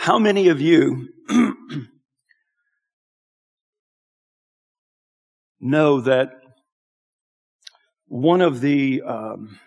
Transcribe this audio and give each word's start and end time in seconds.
How 0.00 0.18
many 0.18 0.48
of 0.48 0.62
you 0.62 1.10
know 5.60 6.00
that 6.00 6.30
one 8.06 8.40
of 8.40 8.62
the, 8.62 9.02
um, 9.02 9.60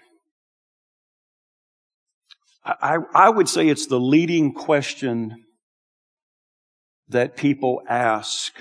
I, 2.66 2.98
I 3.14 3.30
would 3.30 3.48
say 3.48 3.68
it's 3.68 3.86
the 3.86 4.00
leading 4.00 4.56
question 4.56 5.46
that 7.10 7.38
people 7.38 7.84
ask 7.88 8.54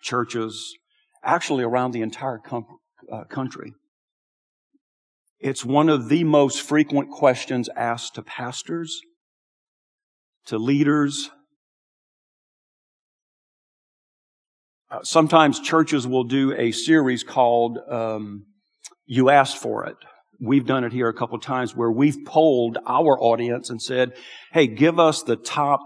churches 0.00 0.74
actually 1.22 1.62
around 1.62 1.90
the 1.90 2.00
entire 2.00 2.38
com- 2.38 2.78
uh, 3.12 3.24
country. 3.24 3.74
It's 5.40 5.62
one 5.62 5.90
of 5.90 6.08
the 6.08 6.24
most 6.24 6.62
frequent 6.62 7.10
questions 7.10 7.68
asked 7.76 8.14
to 8.14 8.22
pastors, 8.22 8.98
to 10.46 10.58
leaders. 10.58 11.30
Uh, 14.90 15.02
sometimes 15.02 15.60
churches 15.60 16.06
will 16.06 16.24
do 16.24 16.52
a 16.52 16.70
series 16.72 17.22
called 17.22 17.78
um, 17.88 18.44
You 19.06 19.30
Asked 19.30 19.56
for 19.56 19.86
It. 19.86 19.96
We've 20.40 20.66
done 20.66 20.84
it 20.84 20.92
here 20.92 21.08
a 21.08 21.14
couple 21.14 21.38
times 21.38 21.76
where 21.76 21.90
we've 21.90 22.18
polled 22.26 22.76
our 22.86 23.18
audience 23.20 23.70
and 23.70 23.80
said, 23.80 24.12
hey, 24.52 24.66
give 24.66 24.98
us 24.98 25.22
the 25.22 25.36
top 25.36 25.80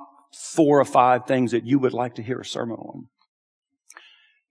four 0.54 0.80
or 0.80 0.84
five 0.84 1.26
things 1.26 1.52
that 1.52 1.66
you 1.66 1.78
would 1.78 1.92
like 1.92 2.14
to 2.14 2.22
hear 2.22 2.40
a 2.40 2.44
sermon 2.44 2.76
on. 2.76 3.08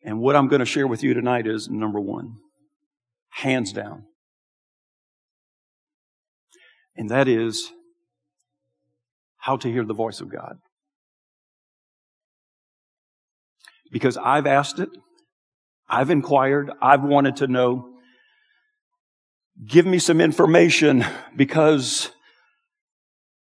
And 0.04 0.20
what 0.20 0.36
I'm 0.36 0.48
going 0.48 0.60
to 0.60 0.66
share 0.66 0.86
with 0.88 1.02
you 1.04 1.16
tonight 1.16 1.48
is 1.48 1.68
number 1.68 2.00
one, 2.00 2.36
hands 3.32 3.74
down. 3.74 4.04
And 6.96 7.10
that 7.10 7.28
is 7.28 7.72
how 9.46 9.56
to 9.56 9.72
hear 9.72 9.86
the 9.86 9.94
voice 9.94 10.22
of 10.22 10.32
God. 10.32 10.58
Because 13.92 14.18
I've 14.18 14.48
asked 14.48 14.80
it, 14.80 14.90
I've 15.88 16.10
inquired, 16.10 16.72
I've 16.82 17.04
wanted 17.04 17.36
to 17.38 17.48
know. 17.48 17.94
Give 19.64 19.86
me 19.86 20.00
some 20.00 20.20
information 20.20 21.06
because 21.36 22.10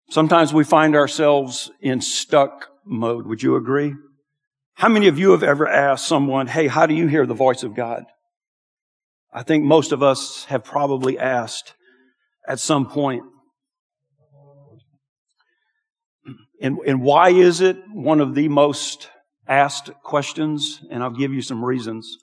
sometimes 0.10 0.52
we 0.52 0.64
find 0.64 0.96
ourselves 0.96 1.70
in 1.80 2.02
stuck 2.02 2.70
mode. 2.84 3.28
Would 3.28 3.44
you 3.44 3.56
agree? 3.56 3.94
How 4.74 4.90
many 4.90 5.08
of 5.08 5.20
you 5.20 5.30
have 5.30 5.44
ever 5.44 5.68
asked 5.68 6.08
someone, 6.08 6.48
hey, 6.48 6.66
how 6.66 6.88
do 6.88 6.96
you 6.96 7.08
hear 7.08 7.28
the 7.28 7.36
voice 7.36 7.62
of 7.62 7.76
God? 7.76 8.06
I 9.32 9.44
think 9.44 9.64
most 9.64 9.92
of 9.92 10.02
us 10.02 10.46
have 10.46 10.64
probably 10.64 11.20
asked 11.20 11.76
at 12.48 12.60
some 12.60 12.88
point. 12.88 13.22
And, 16.64 16.80
and 16.88 17.02
why 17.02 17.30
is 17.30 17.60
it 17.60 17.78
one 17.92 18.22
of 18.22 18.36
the 18.36 18.48
most 18.48 19.10
asked 19.46 19.92
questions? 20.02 20.82
And 20.90 21.04
I'll 21.04 21.12
give 21.12 21.34
you 21.34 21.42
some 21.42 21.64
reasons. 21.64 22.18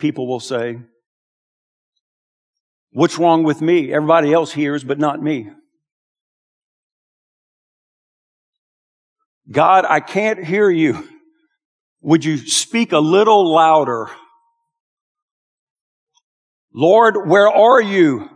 People 0.00 0.26
will 0.26 0.40
say, 0.40 0.80
What's 2.90 3.18
wrong 3.18 3.42
with 3.42 3.60
me? 3.60 3.92
Everybody 3.92 4.32
else 4.32 4.52
hears, 4.52 4.84
but 4.84 5.00
not 5.00 5.20
me. 5.20 5.50
God, 9.50 9.84
I 9.88 9.98
can't 10.00 10.44
hear 10.44 10.70
you. 10.70 11.08
Would 12.00 12.24
you 12.24 12.36
speak 12.36 12.92
a 12.92 12.98
little 12.98 13.52
louder? 13.52 14.10
Lord, 16.72 17.28
where 17.28 17.48
are 17.48 17.80
you? 17.80 18.28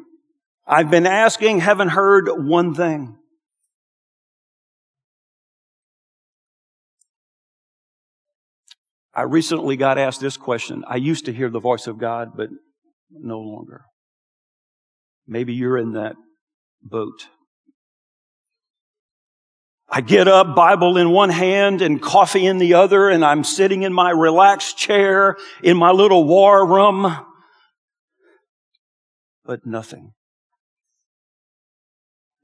I've 0.67 0.91
been 0.91 1.07
asking, 1.07 1.61
haven't 1.61 1.91
heard 1.91 2.29
one 2.29 2.75
thing. 2.75 3.17
I 9.19 9.23
recently 9.23 9.77
got 9.77 9.99
asked 9.99 10.21
this 10.21 10.37
question. 10.37 10.85
I 10.87 10.95
used 10.95 11.25
to 11.25 11.33
hear 11.33 11.51
the 11.51 11.59
voice 11.59 11.89
of 11.89 11.99
God, 11.99 12.37
but 12.37 12.51
no 13.11 13.41
longer. 13.41 13.83
Maybe 15.27 15.55
you're 15.55 15.77
in 15.77 15.95
that 15.95 16.15
boat. 16.85 17.27
I 19.89 20.03
get 20.03 20.29
up, 20.29 20.55
Bible 20.55 20.99
in 20.99 21.11
one 21.11 21.31
hand 21.31 21.83
and 21.83 22.01
coffee 22.01 22.47
in 22.47 22.59
the 22.59 22.75
other, 22.75 23.09
and 23.09 23.25
I'm 23.25 23.43
sitting 23.43 23.83
in 23.83 23.93
my 23.93 24.11
relaxed 24.11 24.79
chair 24.79 25.37
in 25.65 25.77
my 25.77 25.91
little 25.91 26.23
war 26.23 26.65
room. 26.65 27.13
But 29.45 29.67
nothing. 29.67 30.13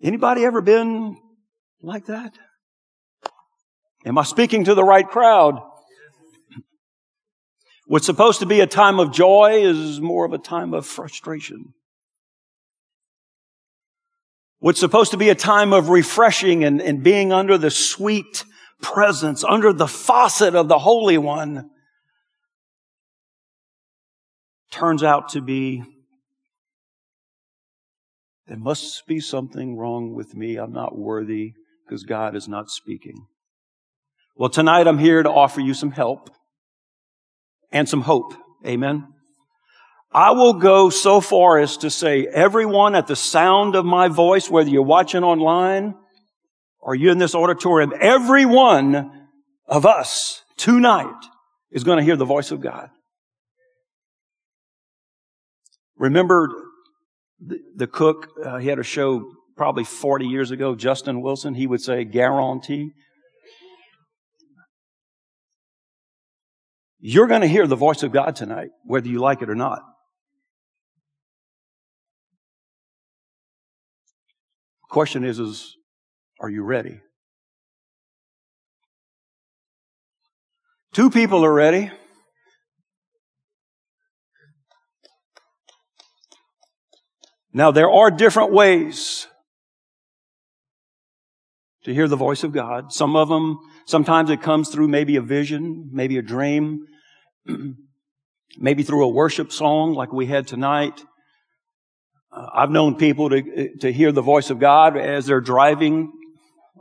Anybody 0.03 0.44
ever 0.44 0.60
been 0.60 1.19
like 1.81 2.06
that? 2.06 2.37
Am 4.04 4.19
I 4.19 4.25
speaking 4.25 4.65
to 4.65 4.75
the 4.75 4.82
right 4.82 5.09
crowd? 5.09 5.60
What's 7.87 8.06
supposed 8.06 8.41
to 8.41 8.47
be 8.47 8.61
a 8.61 8.67
time 8.67 8.99
of 8.99 9.12
joy 9.12 9.62
is 9.62 10.00
more 10.00 10.25
of 10.25 10.33
a 10.33 10.39
time 10.39 10.72
of 10.72 10.87
frustration. 10.87 11.75
What's 14.59 14.81
supposed 14.81 15.11
to 15.11 15.19
be 15.19 15.28
a 15.28 15.34
time 15.34 15.75
of 15.75 15.91
refreshing 15.91 16.65
and, 16.65 16.81
and 16.81 17.03
being 17.03 17.33
under 17.33 17.59
the 17.59 17.71
sweet 17.71 18.45
presence, 18.81 19.45
under 19.45 19.75
the 19.75 19.87
faucet 19.87 20.55
of 20.55 20.69
the 20.69 20.78
Holy 20.78 21.19
One, 21.19 21.71
turns 24.71 25.03
out 25.03 25.28
to 25.31 25.43
be 25.43 25.83
there 28.47 28.59
must 28.59 29.06
be 29.06 29.21
something 29.21 29.77
wrong 29.77 30.15
with 30.15 30.34
me. 30.34 30.56
I'm 30.56 30.72
not 30.72 30.99
worthy 30.99 31.53
because 31.87 32.03
God 32.03 32.37
is 32.37 32.47
not 32.47 32.69
speaking. 32.69 33.27
Well, 34.37 34.51
tonight 34.51 34.87
I'm 34.87 34.99
here 34.99 35.22
to 35.22 35.31
offer 35.31 35.61
you 35.61 35.72
some 35.72 35.93
help 35.93 36.31
and 37.74 37.86
some 37.86 38.00
hope. 38.00 38.32
Amen. 38.64 39.08
I 40.10 40.30
will 40.30 40.54
go 40.54 40.90
so 40.90 41.20
far 41.20 41.58
as 41.58 41.76
to 41.78 41.90
say 41.90 42.24
everyone 42.26 42.94
at 42.94 43.08
the 43.08 43.16
sound 43.16 43.74
of 43.74 43.84
my 43.84 44.08
voice, 44.08 44.48
whether 44.48 44.70
you're 44.70 44.82
watching 44.82 45.24
online 45.24 45.94
or 46.78 46.94
you're 46.94 47.10
in 47.10 47.18
this 47.18 47.34
auditorium, 47.34 47.92
every 48.00 48.46
one 48.46 49.28
of 49.66 49.84
us 49.84 50.42
tonight 50.56 51.20
is 51.72 51.82
going 51.82 51.98
to 51.98 52.04
hear 52.04 52.14
the 52.16 52.24
voice 52.24 52.52
of 52.52 52.60
God. 52.60 52.90
Remember 55.96 56.48
the, 57.41 57.88
cook, 57.88 58.28
uh, 58.44 58.58
he 58.58 58.68
had 58.68 58.78
a 58.78 58.84
show 58.84 59.32
probably 59.56 59.84
40 59.84 60.26
years 60.26 60.52
ago, 60.52 60.76
Justin 60.76 61.22
Wilson, 61.22 61.54
he 61.54 61.66
would 61.66 61.80
say, 61.80 62.04
guarantee. 62.04 62.92
You're 67.06 67.26
going 67.26 67.42
to 67.42 67.47
hear 67.47 67.66
the 67.66 67.76
voice 67.76 68.03
of 68.03 68.12
God 68.12 68.34
tonight, 68.34 68.70
whether 68.82 69.09
you 69.09 69.19
like 69.19 69.42
it 69.42 69.50
or 69.50 69.54
not. 69.54 69.82
Question 74.88 75.22
is, 75.22 75.38
is 75.38 75.76
are 76.41 76.48
you 76.48 76.62
ready? 76.62 77.00
Two 80.94 81.10
people 81.10 81.44
are 81.44 81.53
ready. 81.53 81.91
Now, 87.53 87.71
there 87.71 87.91
are 87.91 88.10
different 88.10 88.50
ways 88.50 89.26
to 91.84 91.92
hear 91.92 92.09
the 92.09 92.16
voice 92.16 92.44
of 92.44 92.53
God. 92.53 92.94
Some 92.94 93.15
of 93.15 93.28
them, 93.28 93.59
sometimes 93.84 94.31
it 94.31 94.41
comes 94.41 94.71
through 94.71 94.88
maybe 94.88 95.16
a 95.16 95.21
vision, 95.21 95.91
maybe 95.92 96.16
a 96.16 96.22
dream, 96.22 96.86
maybe 98.59 98.82
through 98.82 99.05
a 99.05 99.09
worship 99.09 99.53
song 99.53 99.94
like 99.94 100.12
we 100.12 100.27
had 100.27 100.47
tonight. 100.47 101.03
Uh, 102.32 102.47
I've 102.53 102.71
known 102.71 102.97
people 102.97 103.31
to, 103.31 103.77
to 103.78 103.93
hear 103.93 104.12
the 104.12 104.22
voice 104.22 104.50
of 104.50 104.59
God 104.59 104.97
as 104.97 105.27
they're 105.27 105.41
driving 105.41 106.12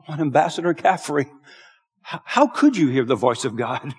on 0.08 0.20
Ambassador 0.20 0.74
Caffery. 0.74 1.30
How 2.02 2.48
could 2.48 2.76
you 2.76 2.90
hear 2.90 3.06
the 3.06 3.16
voice 3.16 3.46
of 3.46 3.56
God? 3.56 3.94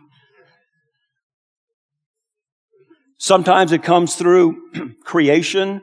Sometimes 3.18 3.72
it 3.72 3.82
comes 3.82 4.16
through 4.16 4.94
creation. 5.04 5.82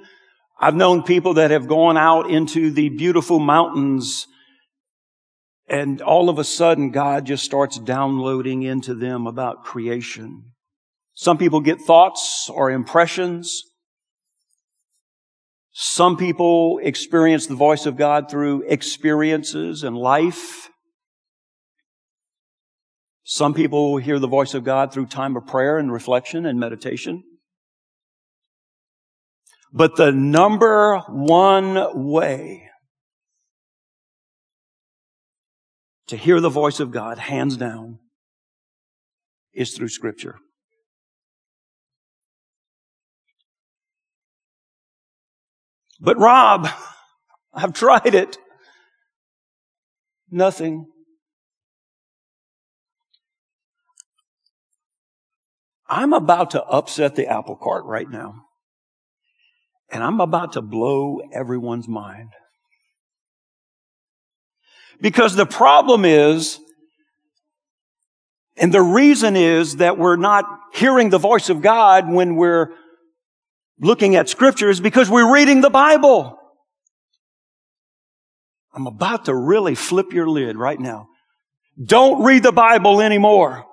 I've 0.60 0.76
known 0.76 1.02
people 1.02 1.36
that 1.36 1.50
have 1.52 1.68
gone 1.68 1.98
out 1.98 2.30
into 2.30 2.70
the 2.70 2.90
beautiful 2.90 3.40
mountains 3.40 4.28
and 5.72 6.02
all 6.02 6.30
of 6.30 6.38
a 6.38 6.44
sudden 6.44 6.92
God 6.92 7.26
just 7.26 7.46
starts 7.46 7.80
downloading 7.80 8.62
into 8.62 8.94
them 8.94 9.26
about 9.26 9.64
creation. 9.64 10.51
Some 11.14 11.38
people 11.38 11.62
get 11.62 11.82
thoughts 11.82 12.50
or 12.52 12.72
impressions. 12.72 13.64
Some 15.72 16.18
people 16.18 16.80
experience 16.84 17.48
the 17.48 17.56
voice 17.56 17.86
of 17.86 17.96
God 17.96 18.30
through 18.30 18.64
experiences 18.68 19.84
and 19.84 19.96
life. 19.96 20.70
Some 23.24 23.54
people 23.54 23.98
hear 23.98 24.20
the 24.20 24.28
voice 24.28 24.54
of 24.54 24.64
God 24.64 24.92
through 24.92 25.06
time 25.06 25.38
of 25.38 25.48
prayer 25.48 25.78
and 25.78 25.92
reflection 25.92 26.46
and 26.46 26.60
meditation. 26.60 27.24
But 29.72 29.96
the 29.96 30.12
number 30.12 31.00
one 31.08 32.12
way 32.12 32.68
to 36.08 36.18
hear 36.18 36.42
the 36.42 36.50
voice 36.50 36.82
of 36.82 36.92
God, 36.92 37.18
hands 37.18 37.56
down, 37.56 38.00
is 39.54 39.74
through 39.74 39.88
Scripture. 39.88 40.40
But 46.02 46.18
Rob, 46.18 46.68
I've 47.54 47.74
tried 47.74 48.16
it. 48.16 48.38
Nothing. 50.30 50.88
I'm 55.88 56.14
about 56.14 56.52
to 56.52 56.64
upset 56.64 57.16
the 57.16 57.28
apple 57.28 57.58
cart 57.58 57.86
right 57.86 58.10
now. 58.10 58.46
And 59.92 60.02
I'm 60.02 60.22
about 60.22 60.54
to 60.54 60.62
blow 60.62 61.20
everyone's 61.34 61.88
mind. 61.88 62.30
Because 65.02 65.36
the 65.36 65.46
problem 65.46 66.06
is, 66.06 66.60
and 68.56 68.74
the 68.74 68.82
reason 68.82 69.36
is 69.36 69.78
that 69.78 69.98
we're 69.98 70.16
not 70.16 70.46
hearing 70.74 71.10
the 71.10 71.18
voice 71.18 71.50
of 71.50 71.62
God 71.62 72.10
when 72.10 72.38
we're 72.38 72.70
looking 73.82 74.16
at 74.16 74.30
scripture 74.30 74.70
is 74.70 74.80
because 74.80 75.10
we're 75.10 75.34
reading 75.34 75.62
the 75.62 75.70
Bible. 75.70 76.38
I'm 78.74 78.88
about 78.88 79.26
to 79.26 79.36
really 79.36 79.76
flip 79.76 80.14
your 80.14 80.30
lid 80.30 80.56
right 80.56 80.80
now. 80.80 81.08
Don't 81.84 82.24
read 82.24 82.44
the 82.44 82.52
Bible 82.52 83.02
anymore. 83.02 83.66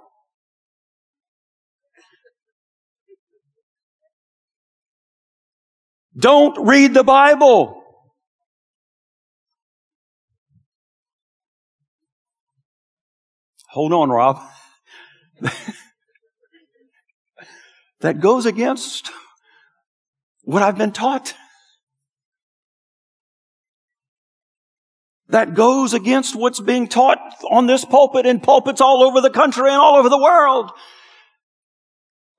Don't 6.16 6.66
read 6.66 6.94
the 6.94 7.05
Bible. 7.05 7.84
Hold 13.70 13.93
on, 13.93 14.08
Rob. 14.10 14.40
that 18.00 18.19
goes 18.20 18.46
against 18.46 19.12
what 20.49 20.62
I've 20.62 20.79
been 20.79 20.93
taught. 20.93 21.35
That 25.29 25.53
goes 25.53 25.93
against 25.93 26.35
what's 26.35 26.59
being 26.59 26.89
taught 26.89 27.19
on 27.50 27.67
this 27.67 27.85
pulpit 27.85 28.25
and 28.25 28.43
pulpits 28.43 28.81
all 28.81 29.03
over 29.03 29.21
the 29.21 29.29
country 29.29 29.69
and 29.69 29.77
all 29.77 29.97
over 29.97 30.09
the 30.09 30.17
world. 30.17 30.71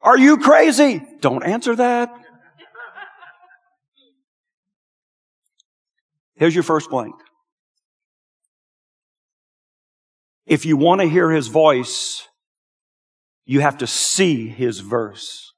Are 0.01 0.17
you 0.17 0.37
crazy? 0.37 1.05
Don't 1.19 1.43
answer 1.43 1.75
that. 1.75 2.11
Here's 6.33 6.55
your 6.55 6.63
first 6.63 6.89
blank. 6.89 7.13
If 10.47 10.65
you 10.65 10.77
want 10.77 11.01
to 11.01 11.07
hear 11.07 11.29
his 11.29 11.47
voice, 11.47 12.27
you 13.45 13.59
have 13.59 13.77
to 13.77 13.85
see 13.85 14.47
his 14.47 14.79
verse. 14.79 15.53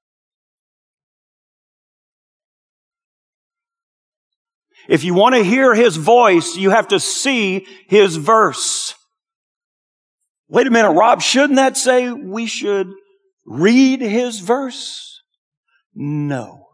If 4.92 5.06
you 5.06 5.14
want 5.14 5.36
to 5.36 5.44
hear 5.44 5.74
his 5.74 5.96
voice, 5.96 6.58
you 6.58 6.72
have 6.72 6.90
to 6.90 7.00
see 7.00 7.66
his 7.88 8.18
verse. 8.18 8.94
Wait 10.50 10.68
a 10.68 10.70
minute, 10.70 10.92
Rob, 10.92 11.22
shouldn't 11.22 11.56
that 11.56 11.78
say 11.78 12.12
we 12.12 12.46
should 12.46 12.92
read 13.46 14.02
his 14.02 14.42
verse? 14.42 15.22
No. 15.96 16.68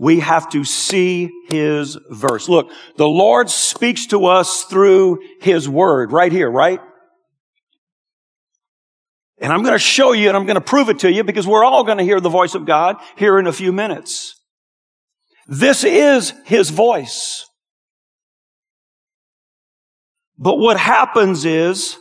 We 0.00 0.20
have 0.20 0.48
to 0.50 0.64
see 0.64 1.30
His 1.48 1.98
verse. 2.08 2.48
Look, 2.48 2.70
the 2.96 3.08
Lord 3.08 3.50
speaks 3.50 4.06
to 4.06 4.26
us 4.26 4.62
through 4.62 5.18
His 5.40 5.68
Word 5.68 6.12
right 6.12 6.30
here, 6.30 6.48
right? 6.48 6.80
And 9.40 9.52
I'm 9.52 9.62
going 9.62 9.74
to 9.74 9.78
show 9.80 10.12
you 10.12 10.28
and 10.28 10.36
I'm 10.36 10.46
going 10.46 10.54
to 10.54 10.60
prove 10.60 10.88
it 10.88 11.00
to 11.00 11.12
you 11.12 11.24
because 11.24 11.48
we're 11.48 11.64
all 11.64 11.82
going 11.82 11.98
to 11.98 12.04
hear 12.04 12.20
the 12.20 12.28
voice 12.28 12.54
of 12.54 12.64
God 12.64 12.96
here 13.16 13.40
in 13.40 13.48
a 13.48 13.52
few 13.52 13.72
minutes. 13.72 14.37
This 15.48 15.82
is 15.82 16.34
His 16.44 16.70
voice. 16.70 17.46
But 20.38 20.58
what 20.58 20.78
happens 20.78 21.44
is, 21.44 21.96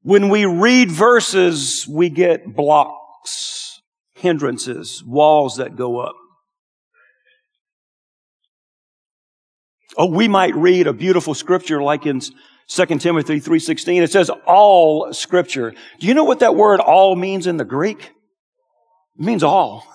when 0.00 0.30
we 0.30 0.46
read 0.46 0.90
verses, 0.90 1.86
we 1.86 2.08
get 2.08 2.56
blocks 2.56 3.80
hindrances, 4.14 5.02
walls 5.04 5.56
that 5.56 5.76
go 5.76 5.98
up. 5.98 6.16
Oh, 9.96 10.06
we 10.06 10.26
might 10.26 10.54
read 10.54 10.86
a 10.86 10.92
beautiful 10.92 11.34
scripture 11.34 11.82
like 11.82 12.06
in 12.06 12.20
2 12.20 12.86
Timothy 12.98 13.40
3.16. 13.40 14.02
It 14.02 14.10
says 14.10 14.30
all 14.46 15.12
scripture. 15.12 15.74
Do 16.00 16.06
you 16.06 16.14
know 16.14 16.24
what 16.24 16.40
that 16.40 16.54
word 16.54 16.80
all 16.80 17.14
means 17.14 17.46
in 17.46 17.58
the 17.58 17.64
Greek? 17.64 18.00
It 19.18 19.24
means 19.24 19.42
all. 19.42 19.86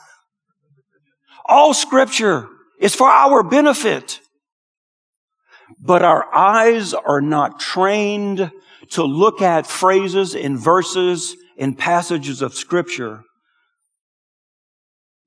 All 1.48 1.74
scripture 1.74 2.48
is 2.80 2.96
for 2.96 3.08
our 3.08 3.44
benefit. 3.44 4.20
But 5.80 6.02
our 6.02 6.34
eyes 6.34 6.94
are 6.94 7.22
not 7.22 7.60
trained 7.60 8.52
to 8.92 9.04
look 9.04 9.42
at 9.42 9.68
phrases 9.68 10.34
and 10.36 10.60
verses 10.60 11.36
and 11.58 11.78
passages 11.78 12.42
of 12.42 12.54
scripture 12.54 13.24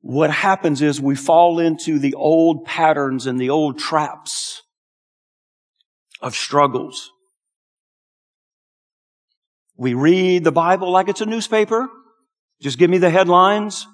what 0.03 0.31
happens 0.31 0.81
is 0.81 1.01
we 1.01 1.15
fall 1.15 1.59
into 1.59 1.99
the 1.99 2.15
old 2.15 2.65
patterns 2.65 3.27
and 3.27 3.39
the 3.39 3.51
old 3.51 3.79
traps 3.79 4.63
of 6.23 6.35
struggles. 6.35 7.11
We 9.77 9.95
read 9.95 10.45
the 10.45 10.53
Bible 10.53 10.91
like 10.91 11.09
it's 11.09 11.21
a 11.21 11.27
newspaper. 11.27 11.89
Just 12.61 12.79
give 12.79 12.91
me 12.91 12.99
the 12.99 13.11
headlines. 13.11 13.87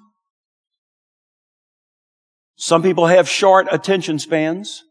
Some 2.67 2.83
people 2.83 3.07
have 3.07 3.29
short 3.29 3.69
attention 3.71 4.19
spans. 4.19 4.83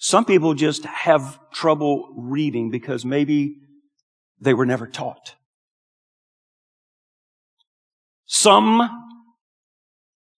Some 0.00 0.24
people 0.24 0.54
just 0.54 0.84
have 0.84 1.38
trouble 1.52 2.12
reading 2.16 2.68
because 2.72 3.04
maybe 3.04 3.58
they 4.40 4.52
were 4.52 4.66
never 4.66 4.88
taught. 4.88 5.36
Some 8.24 8.90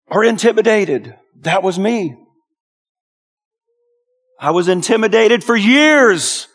are 0.09 0.23
intimidated. 0.23 1.15
That 1.39 1.63
was 1.63 1.79
me. 1.79 2.15
I 4.39 4.51
was 4.51 4.67
intimidated 4.67 5.43
for 5.43 5.55
years 5.55 6.47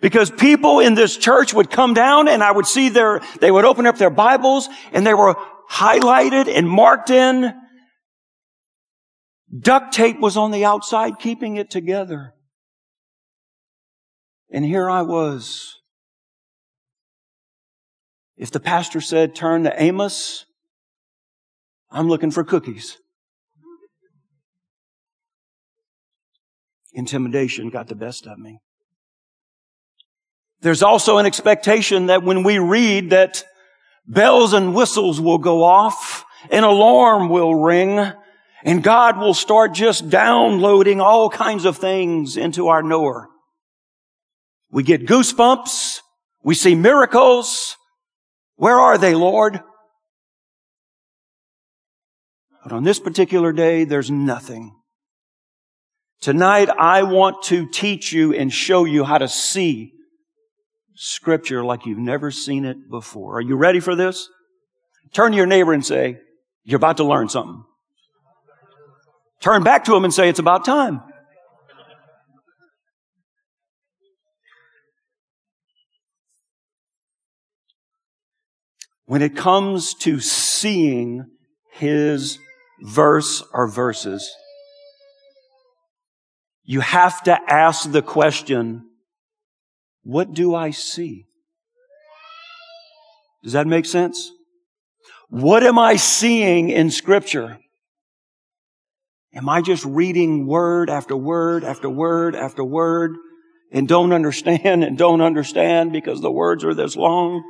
because 0.00 0.30
people 0.30 0.80
in 0.80 0.94
this 0.94 1.18
church 1.18 1.52
would 1.52 1.70
come 1.70 1.92
down 1.92 2.28
and 2.28 2.42
I 2.42 2.50
would 2.50 2.66
see 2.66 2.88
their, 2.88 3.20
they 3.42 3.50
would 3.50 3.66
open 3.66 3.84
up 3.84 3.98
their 3.98 4.08
Bibles 4.08 4.70
and 4.94 5.06
they 5.06 5.12
were 5.12 5.36
highlighted 5.70 6.48
and 6.48 6.66
marked 6.66 7.10
in. 7.10 7.52
Duct 9.60 9.92
tape 9.92 10.20
was 10.20 10.36
on 10.36 10.50
the 10.50 10.64
outside 10.64 11.18
keeping 11.18 11.56
it 11.56 11.70
together. 11.70 12.34
And 14.50 14.64
here 14.64 14.88
I 14.88 15.02
was. 15.02 15.80
If 18.36 18.50
the 18.50 18.60
pastor 18.60 19.00
said 19.00 19.34
turn 19.34 19.64
to 19.64 19.82
Amos, 19.82 20.44
I'm 21.90 22.08
looking 22.08 22.30
for 22.30 22.44
cookies. 22.44 22.98
Intimidation 26.92 27.70
got 27.70 27.88
the 27.88 27.94
best 27.94 28.26
of 28.26 28.38
me. 28.38 28.58
There's 30.60 30.82
also 30.82 31.18
an 31.18 31.26
expectation 31.26 32.06
that 32.06 32.22
when 32.22 32.42
we 32.42 32.58
read 32.58 33.10
that 33.10 33.44
bells 34.06 34.52
and 34.52 34.74
whistles 34.74 35.20
will 35.20 35.38
go 35.38 35.62
off, 35.62 36.24
an 36.50 36.64
alarm 36.64 37.28
will 37.28 37.54
ring, 37.54 38.12
and 38.64 38.82
God 38.82 39.18
will 39.18 39.34
start 39.34 39.74
just 39.74 40.08
downloading 40.08 41.00
all 41.00 41.30
kinds 41.30 41.64
of 41.64 41.76
things 41.76 42.36
into 42.36 42.68
our 42.68 42.82
knower. 42.82 43.28
We 44.70 44.82
get 44.82 45.06
goosebumps. 45.06 46.00
We 46.42 46.54
see 46.54 46.74
miracles. 46.74 47.76
Where 48.56 48.78
are 48.78 48.98
they, 48.98 49.14
Lord? 49.14 49.60
But 52.62 52.72
on 52.72 52.84
this 52.84 52.98
particular 52.98 53.52
day, 53.52 53.84
there's 53.84 54.10
nothing. 54.10 54.74
Tonight, 56.20 56.68
I 56.70 57.02
want 57.04 57.42
to 57.44 57.68
teach 57.68 58.12
you 58.12 58.32
and 58.34 58.52
show 58.52 58.84
you 58.84 59.04
how 59.04 59.18
to 59.18 59.28
see 59.28 59.92
scripture 60.94 61.62
like 61.62 61.86
you've 61.86 61.98
never 61.98 62.30
seen 62.30 62.64
it 62.64 62.90
before. 62.90 63.36
Are 63.36 63.42
you 63.42 63.56
ready 63.56 63.80
for 63.80 63.94
this? 63.94 64.28
Turn 65.12 65.32
to 65.32 65.36
your 65.36 65.46
neighbor 65.46 65.72
and 65.72 65.84
say, 65.84 66.18
you're 66.64 66.78
about 66.78 66.96
to 66.96 67.04
learn 67.04 67.28
something. 67.28 67.62
Turn 69.40 69.62
back 69.62 69.84
to 69.84 69.94
him 69.94 70.04
and 70.04 70.12
say, 70.12 70.28
it's 70.28 70.38
about 70.38 70.64
time. 70.64 71.02
When 79.04 79.22
it 79.22 79.36
comes 79.36 79.94
to 80.00 80.18
seeing 80.18 81.26
His 81.70 82.38
verse 82.80 83.42
or 83.52 83.68
verses. 83.68 84.34
You 86.64 86.80
have 86.80 87.22
to 87.24 87.38
ask 87.50 87.90
the 87.90 88.02
question, 88.02 88.88
what 90.02 90.34
do 90.34 90.54
I 90.54 90.70
see? 90.70 91.26
Does 93.42 93.52
that 93.52 93.66
make 93.66 93.86
sense? 93.86 94.32
What 95.28 95.62
am 95.62 95.78
I 95.78 95.96
seeing 95.96 96.70
in 96.70 96.90
scripture? 96.90 97.58
Am 99.36 99.50
I 99.50 99.60
just 99.60 99.84
reading 99.84 100.46
word 100.46 100.88
after 100.88 101.14
word 101.14 101.62
after 101.62 101.90
word 101.90 102.34
after 102.34 102.64
word 102.64 103.16
and 103.70 103.86
don't 103.86 104.14
understand 104.14 104.82
and 104.82 104.96
don't 104.96 105.20
understand 105.20 105.92
because 105.92 106.22
the 106.22 106.32
words 106.32 106.64
are 106.64 106.72
this 106.72 106.96
long? 106.96 107.44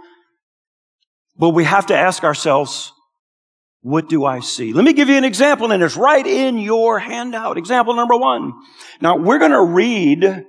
But 1.39 1.51
we 1.51 1.63
have 1.63 1.87
to 1.87 1.97
ask 1.97 2.25
ourselves, 2.25 2.93
what 3.83 4.09
do 4.09 4.25
I 4.25 4.41
see? 4.41 4.73
Let 4.73 4.85
me 4.85 4.95
give 4.95 5.09
you 5.09 5.17
an 5.17 5.23
example 5.23 5.71
and 5.71 5.81
it's 5.81 5.97
right 5.97 6.27
in 6.27 6.59
your 6.59 6.99
handout. 6.99 7.57
Example 7.57 7.95
number 7.95 8.17
one. 8.17 8.53
Now 9.01 9.17
we're 9.17 9.39
going 9.39 9.53
to 9.53 9.63
read 9.63 10.45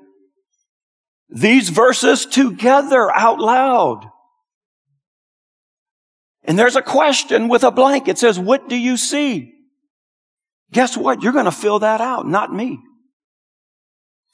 these 1.29 1.70
verses 1.70 2.25
together 2.25 3.15
out 3.15 3.39
loud. 3.39 4.10
And 6.46 6.58
there's 6.58 6.77
a 6.77 6.82
question 6.82 7.48
with 7.48 7.63
a 7.63 7.70
blank. 7.70 8.08
It 8.08 8.17
says, 8.17 8.39
what 8.39 8.67
do 8.70 8.75
you 8.75 8.98
see? 8.98 9.53
Guess 10.71 10.97
what? 10.97 11.24
You're 11.24 11.33
going 11.33 11.45
to 11.45 11.51
fill 11.51 11.79
that 11.79 12.01
out, 12.01 12.27
not 12.27 12.53
me. 12.53 12.79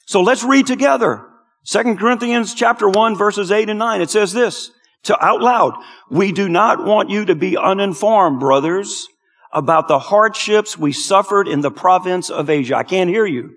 So 0.06 0.20
let's 0.20 0.44
read 0.44 0.66
together. 0.66 1.26
Second 1.64 1.98
Corinthians 1.98 2.54
chapter 2.54 2.88
1 2.88 3.16
verses 3.16 3.50
8 3.50 3.70
and 3.70 3.78
9. 3.78 4.00
It 4.00 4.10
says 4.10 4.32
this 4.32 4.70
to 5.04 5.24
out 5.24 5.40
loud. 5.40 5.74
We 6.10 6.32
do 6.32 6.48
not 6.48 6.84
want 6.84 7.10
you 7.10 7.24
to 7.26 7.34
be 7.34 7.56
uninformed, 7.56 8.40
brothers, 8.40 9.06
about 9.52 9.88
the 9.88 9.98
hardships 9.98 10.76
we 10.76 10.92
suffered 10.92 11.48
in 11.48 11.60
the 11.60 11.70
province 11.70 12.28
of 12.28 12.50
Asia. 12.50 12.76
I 12.76 12.82
can't 12.82 13.08
hear 13.08 13.24
you. 13.24 13.54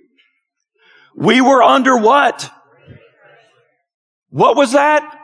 We 1.16 1.42
were 1.42 1.64
under 1.64 1.98
what? 1.98 2.52
What 4.30 4.56
was 4.56 4.74
that? 4.74 5.20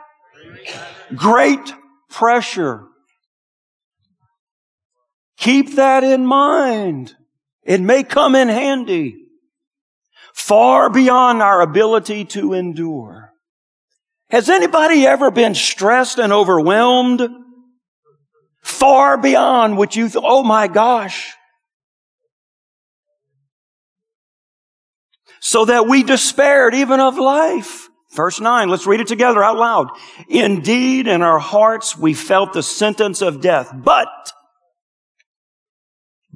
Great 1.14 1.72
pressure. 2.10 2.88
Keep 5.36 5.76
that 5.76 6.02
in 6.02 6.26
mind. 6.26 7.14
It 7.64 7.80
may 7.80 8.02
come 8.02 8.34
in 8.34 8.48
handy. 8.48 9.16
Far 10.34 10.90
beyond 10.90 11.42
our 11.42 11.60
ability 11.60 12.24
to 12.26 12.52
endure. 12.52 13.30
Has 14.30 14.50
anybody 14.50 15.06
ever 15.06 15.30
been 15.30 15.54
stressed 15.54 16.18
and 16.18 16.32
overwhelmed? 16.32 17.28
Far 18.62 19.16
beyond 19.16 19.76
what 19.76 19.94
you 19.94 20.08
thought, 20.08 20.24
oh 20.26 20.42
my 20.42 20.66
gosh. 20.66 21.32
So 25.40 25.66
that 25.66 25.86
we 25.86 26.02
despaired 26.02 26.74
even 26.74 27.00
of 27.00 27.18
life. 27.18 27.88
Verse 28.14 28.40
9, 28.40 28.68
let's 28.68 28.86
read 28.86 29.00
it 29.00 29.06
together 29.06 29.42
out 29.42 29.56
loud. 29.56 29.88
Indeed, 30.28 31.06
in 31.06 31.20
our 31.22 31.38
hearts 31.38 31.96
we 31.96 32.14
felt 32.14 32.52
the 32.52 32.62
sentence 32.62 33.22
of 33.22 33.40
death, 33.40 33.70
but 33.72 34.32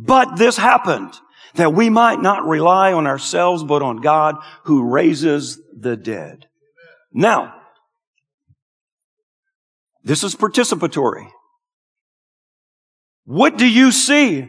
but 0.01 0.37
this 0.37 0.57
happened 0.57 1.13
that 1.55 1.75
we 1.75 1.91
might 1.91 2.23
not 2.23 2.47
rely 2.47 2.93
on 2.93 3.09
ourselves, 3.09 3.65
but 3.65 3.83
on 3.83 3.97
God 3.97 4.37
who 4.65 4.89
raises 4.89 5.61
the 5.77 5.97
dead. 5.97 6.47
Now, 7.13 7.55
this 10.05 10.23
is 10.23 10.37
participatory. 10.37 11.29
What 13.25 13.59
do 13.59 13.67
you 13.67 13.91
see 13.91 14.49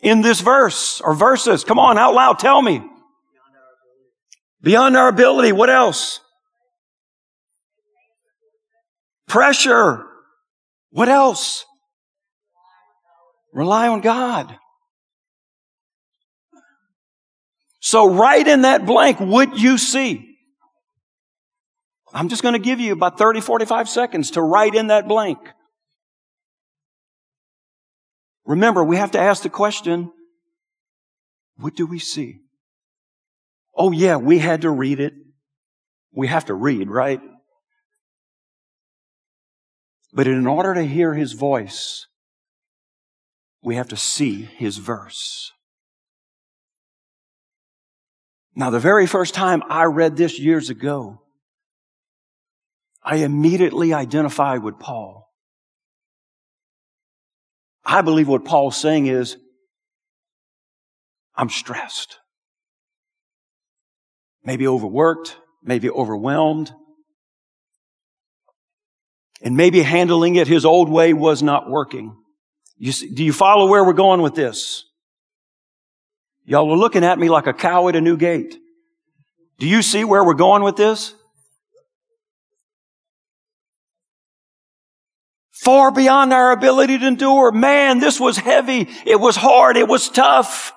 in 0.00 0.22
this 0.22 0.40
verse 0.40 1.02
or 1.02 1.14
verses? 1.14 1.62
Come 1.62 1.78
on, 1.78 1.98
out 1.98 2.14
loud, 2.14 2.38
tell 2.38 2.62
me. 2.62 2.82
Beyond 4.62 4.96
our 4.96 5.08
ability. 5.08 5.52
What 5.52 5.68
else? 5.68 6.20
Pressure. 9.28 10.06
What 10.90 11.10
else? 11.10 11.66
Rely 13.56 13.88
on 13.88 14.02
God. 14.02 14.54
So 17.80 18.04
right 18.04 18.46
in 18.46 18.62
that 18.62 18.84
blank, 18.84 19.18
what 19.18 19.56
you 19.56 19.78
see? 19.78 20.36
I'm 22.12 22.28
just 22.28 22.42
going 22.42 22.52
to 22.52 22.58
give 22.58 22.80
you 22.80 22.92
about 22.92 23.16
30, 23.16 23.40
45 23.40 23.88
seconds 23.88 24.32
to 24.32 24.42
write 24.42 24.74
in 24.74 24.88
that 24.88 25.08
blank. 25.08 25.38
Remember, 28.44 28.84
we 28.84 28.98
have 28.98 29.12
to 29.12 29.18
ask 29.18 29.42
the 29.42 29.48
question, 29.48 30.12
what 31.56 31.74
do 31.74 31.86
we 31.86 31.98
see? 31.98 32.40
Oh 33.74 33.90
yeah, 33.90 34.16
we 34.16 34.38
had 34.38 34.62
to 34.62 34.70
read 34.70 35.00
it. 35.00 35.14
We 36.12 36.26
have 36.26 36.44
to 36.46 36.54
read, 36.54 36.90
right? 36.90 37.22
But 40.12 40.26
in 40.26 40.46
order 40.46 40.74
to 40.74 40.84
hear 40.84 41.14
his 41.14 41.32
voice, 41.32 42.06
we 43.66 43.74
have 43.74 43.88
to 43.88 43.96
see 43.96 44.42
his 44.42 44.78
verse. 44.78 45.50
Now, 48.54 48.70
the 48.70 48.78
very 48.78 49.08
first 49.08 49.34
time 49.34 49.60
I 49.68 49.86
read 49.86 50.16
this 50.16 50.38
years 50.38 50.70
ago, 50.70 51.20
I 53.02 53.16
immediately 53.16 53.92
identified 53.92 54.62
with 54.62 54.78
Paul. 54.78 55.32
I 57.84 58.02
believe 58.02 58.28
what 58.28 58.44
Paul's 58.44 58.76
saying 58.76 59.08
is, 59.08 59.36
I'm 61.34 61.50
stressed. 61.50 62.18
Maybe 64.44 64.68
overworked, 64.68 65.38
maybe 65.60 65.90
overwhelmed. 65.90 66.70
And 69.42 69.56
maybe 69.56 69.82
handling 69.82 70.36
it 70.36 70.46
his 70.46 70.64
old 70.64 70.88
way 70.88 71.12
was 71.12 71.42
not 71.42 71.68
working. 71.68 72.16
You 72.78 72.92
see, 72.92 73.08
do 73.08 73.24
you 73.24 73.32
follow 73.32 73.68
where 73.68 73.84
we're 73.84 73.92
going 73.92 74.22
with 74.22 74.34
this? 74.34 74.84
Y'all 76.44 76.70
are 76.70 76.76
looking 76.76 77.04
at 77.04 77.18
me 77.18 77.28
like 77.28 77.46
a 77.46 77.52
cow 77.52 77.88
at 77.88 77.96
a 77.96 78.00
new 78.00 78.16
gate. 78.16 78.56
Do 79.58 79.66
you 79.66 79.82
see 79.82 80.04
where 80.04 80.22
we're 80.22 80.34
going 80.34 80.62
with 80.62 80.76
this? 80.76 81.14
Far 85.52 85.90
beyond 85.90 86.32
our 86.32 86.52
ability 86.52 86.98
to 86.98 87.06
endure. 87.06 87.50
Man, 87.50 87.98
this 87.98 88.20
was 88.20 88.36
heavy. 88.36 88.88
It 89.04 89.18
was 89.18 89.34
hard. 89.34 89.76
It 89.76 89.88
was 89.88 90.08
tough. 90.08 90.72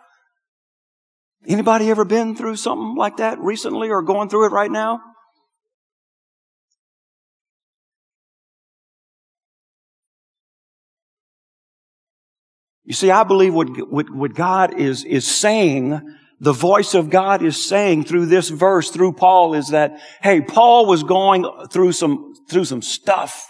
Anybody 1.48 1.92
ever 1.92 2.06
been 2.06 2.36
through 2.36 2.56
something 2.56 2.96
like 2.96 3.18
that 3.18 3.40
recently 3.40 3.90
or 3.90 4.02
going 4.02 4.30
through 4.30 4.46
it 4.46 4.52
right 4.52 4.72
now? 4.72 5.02
You 12.90 12.96
see, 12.96 13.12
I 13.12 13.24
believe 13.24 13.54
what, 13.54 13.70
what, 13.88 14.10
what 14.10 14.34
God 14.34 14.80
is, 14.80 15.06
is 15.06 15.28
saying, 15.28 16.02
the 16.40 16.52
voice 16.52 16.96
of 16.96 17.12
God 17.12 17.44
is 17.44 17.64
saying 17.64 18.06
through 18.06 18.26
this 18.26 18.50
verse, 18.50 18.90
through 18.90 19.14
Paul, 19.14 19.54
is 19.54 19.68
that, 19.68 20.02
hey, 20.24 20.42
Paul 20.42 20.88
was 20.88 21.04
going 21.04 21.46
through 21.72 21.92
some, 21.92 22.34
through 22.50 22.66
some 22.66 22.82
stuff. 22.82 23.48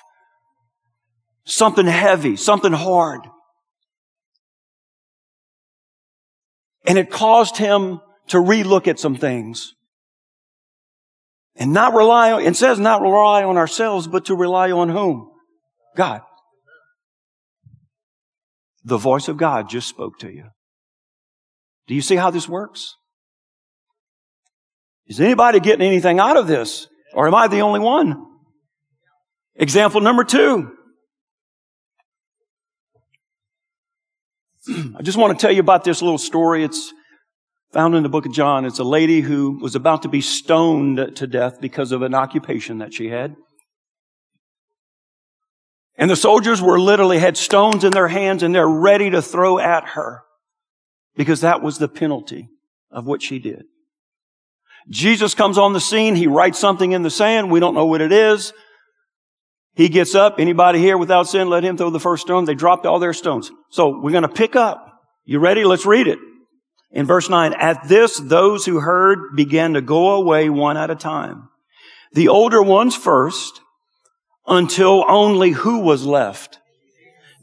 Something 1.46 1.86
heavy, 1.86 2.36
something 2.36 2.74
hard. 2.74 3.22
And 6.86 6.98
it 6.98 7.10
caused 7.10 7.55
him 7.55 8.01
to 8.27 8.39
relook 8.39 8.89
at 8.89 9.00
some 9.00 9.15
things. 9.15 9.74
And 11.55 11.72
not 11.72 11.93
rely 11.93 12.41
it 12.41 12.58
says 12.58 12.77
not 12.77 13.01
rely 13.01 13.46
on 13.46 13.55
ourselves, 13.55 14.05
but 14.05 14.25
to 14.25 14.36
rely 14.36 14.72
on 14.72 14.89
whom? 14.89 15.31
God. 15.96 16.24
The 18.83 18.98
voice 18.98 19.27
of 19.27 19.38
God 19.38 19.69
just 19.69 19.88
spoke 19.88 20.19
to 20.19 20.31
you. 20.31 20.45
Do 21.88 21.95
you 21.95 22.01
see 22.01 22.15
how 22.15 22.29
this 22.29 22.48
works? 22.48 22.95
Is 25.07 25.19
anybody 25.19 25.59
getting 25.59 25.86
anything 25.86 26.19
out 26.19 26.38
of 26.38 26.48
this? 26.48 26.88
Or 27.13 27.27
am 27.27 27.36
I 27.36 27.48
the 27.48 27.62
only 27.62 27.79
one? 27.79 28.25
Example 29.55 30.00
number 30.00 30.24
two. 30.24 30.71
I 34.95 35.01
just 35.01 35.17
want 35.17 35.38
to 35.38 35.41
tell 35.41 35.53
you 35.53 35.62
about 35.62 35.83
this 35.83 36.01
little 36.01 36.19
story. 36.19 36.63
It's 36.63 36.93
found 37.74 37.95
in 37.95 38.03
the 38.03 38.09
book 38.09 38.25
of 38.25 38.33
John. 38.33 38.65
It's 38.65 38.79
a 38.79 38.83
lady 38.83 39.21
who 39.21 39.59
was 39.59 39.75
about 39.75 40.03
to 40.03 40.09
be 40.09 40.21
stoned 40.21 41.15
to 41.15 41.27
death 41.27 41.59
because 41.59 41.91
of 41.91 42.03
an 42.03 42.13
occupation 42.13 42.77
that 42.77 42.93
she 42.93 43.09
had. 43.09 43.36
And 46.00 46.10
the 46.10 46.15
soldiers 46.15 46.62
were 46.62 46.79
literally 46.79 47.20
had 47.20 47.36
stones 47.36 47.84
in 47.84 47.91
their 47.91 48.08
hands 48.08 48.41
and 48.41 48.56
they're 48.56 48.68
ready 48.68 49.10
to 49.10 49.22
throw 49.22 49.60
at 49.60 49.89
her 49.89 50.24
because 51.15 51.41
that 51.41 51.62
was 51.62 51.77
the 51.77 51.89
penalty 51.89 52.48
of 52.89 53.06
what 53.06 53.22
she 53.22 53.38
did. 53.38 53.63
Jesus 54.89 55.36
comes 55.36 55.58
on 55.58 55.74
the 55.74 55.82
scene. 55.82 56.15
He 56.15 56.25
writes 56.25 56.58
something 56.58 56.94
in 56.94 57.01
the 57.01 57.10
sand. 57.10 57.51
We 57.51 57.60
don't 57.60 57.75
know 57.75 57.86
what 57.86 58.00
it 58.00 58.13
is. 58.13 58.53
He 59.75 59.89
gets 59.89 60.15
up. 60.15 60.39
Anybody 60.39 60.79
here 60.79 60.98
without 60.98 61.27
sin, 61.27 61.50
let 61.50 61.65
him 61.65 61.75
throw 61.75 61.89
the 61.89 62.00
first 62.00 62.22
stone. 62.22 62.46
They 62.46 62.56
dropped 62.56 62.86
all 62.86 63.00
their 63.00 63.13
stones. 63.13 63.51
So 63.70 64.00
we're 64.00 64.12
going 64.12 64.24
to 64.24 64.29
pick 64.29 64.56
up. 64.56 65.01
You 65.25 65.39
ready? 65.39 65.65
Let's 65.65 65.86
read 65.86 66.08
it. 66.08 66.20
In 66.91 67.06
verse 67.06 67.29
9, 67.29 67.53
at 67.53 67.88
this, 67.89 68.18
those 68.18 68.65
who 68.65 68.79
heard 68.79 69.36
began 69.36 69.74
to 69.74 69.82
go 69.82 70.12
away 70.12 70.50
one 70.50 70.77
at 70.77 70.89
a 70.89 70.96
time. 70.96 71.50
The 72.13 72.29
older 72.29 72.63
ones 72.63 72.96
first, 72.96 73.62
until 74.50 75.06
only 75.08 75.51
who 75.51 75.79
was 75.79 76.06
left? 76.06 76.60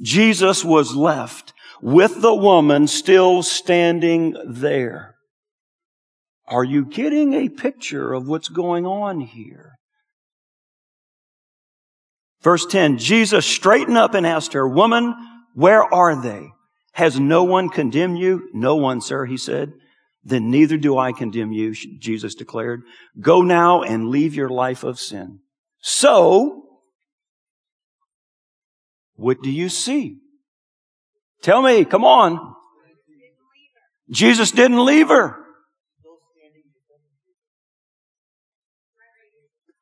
Jesus 0.02 0.64
was 0.64 0.94
left 0.94 1.54
with 1.80 2.20
the 2.20 2.34
woman 2.34 2.86
still 2.86 3.42
standing 3.42 4.36
there. 4.46 5.14
Are 6.48 6.64
you 6.64 6.84
getting 6.84 7.34
a 7.34 7.48
picture 7.48 8.12
of 8.12 8.28
what's 8.28 8.48
going 8.48 8.86
on 8.86 9.20
here? 9.20 9.72
Verse 12.42 12.64
10, 12.66 12.98
Jesus 12.98 13.44
straightened 13.44 13.96
up 13.96 14.14
and 14.14 14.26
asked 14.26 14.52
her, 14.52 14.68
Woman, 14.68 15.14
where 15.54 15.82
are 15.82 16.20
they? 16.20 16.50
Has 16.92 17.18
no 17.18 17.42
one 17.42 17.68
condemned 17.68 18.18
you? 18.18 18.48
No 18.52 18.76
one, 18.76 19.00
sir, 19.00 19.26
he 19.26 19.36
said. 19.36 19.72
Then 20.22 20.50
neither 20.50 20.76
do 20.76 20.98
I 20.98 21.12
condemn 21.12 21.52
you, 21.52 21.72
Jesus 21.72 22.34
declared. 22.34 22.82
Go 23.20 23.42
now 23.42 23.82
and 23.82 24.08
leave 24.08 24.34
your 24.34 24.48
life 24.48 24.84
of 24.84 24.98
sin. 24.98 25.40
So, 25.80 26.65
what 29.16 29.42
do 29.42 29.50
you 29.50 29.68
see? 29.68 30.18
Tell 31.42 31.62
me, 31.62 31.84
come 31.84 32.04
on. 32.04 32.54
Jesus 34.10 34.50
didn't 34.50 34.84
leave 34.84 35.08
her. 35.08 35.36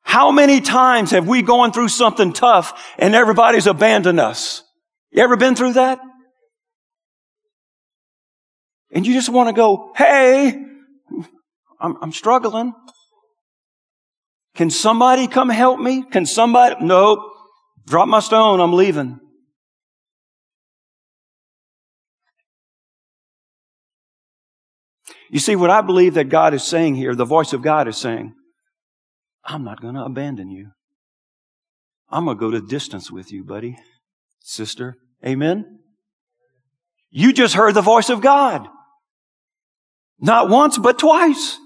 How 0.03 0.31
many 0.31 0.61
times 0.61 1.11
have 1.11 1.27
we 1.27 1.41
gone 1.41 1.73
through 1.73 1.89
something 1.89 2.31
tough 2.31 2.93
and 2.97 3.13
everybody's 3.13 3.67
abandoned 3.67 4.19
us? 4.19 4.63
You 5.11 5.23
ever 5.23 5.35
been 5.35 5.55
through 5.55 5.73
that? 5.73 5.99
And 8.91 9.05
you 9.05 9.13
just 9.13 9.29
want 9.29 9.49
to 9.49 9.53
go, 9.53 9.91
hey, 9.95 10.63
I'm, 11.81 11.97
I'm 12.01 12.11
struggling. 12.13 12.73
Can 14.55 14.69
somebody 14.69 15.27
come 15.27 15.49
help 15.49 15.79
me? 15.79 16.03
Can 16.03 16.25
somebody? 16.25 16.75
Nope. 16.81 17.19
Drop 17.85 18.07
my 18.07 18.21
stone. 18.21 18.61
I'm 18.61 18.73
leaving. 18.73 19.19
You 25.35 25.41
see, 25.41 25.57
what 25.57 25.69
I 25.69 25.81
believe 25.81 26.13
that 26.13 26.29
God 26.29 26.53
is 26.53 26.63
saying 26.63 26.95
here, 26.95 27.13
the 27.13 27.25
voice 27.25 27.51
of 27.51 27.61
God 27.61 27.89
is 27.89 27.97
saying, 27.97 28.33
I'm 29.43 29.65
not 29.65 29.81
going 29.81 29.95
to 29.95 30.05
abandon 30.05 30.49
you. 30.49 30.69
I'm 32.09 32.23
going 32.23 32.37
to 32.37 32.39
go 32.39 32.51
to 32.51 32.61
distance 32.61 33.11
with 33.11 33.33
you, 33.33 33.43
buddy, 33.43 33.77
sister. 34.39 34.95
Amen? 35.25 35.79
You 37.09 37.33
just 37.33 37.53
heard 37.53 37.73
the 37.73 37.81
voice 37.81 38.09
of 38.09 38.21
God. 38.21 38.65
Not 40.21 40.47
once, 40.47 40.77
but 40.77 40.97
twice. 40.97 41.57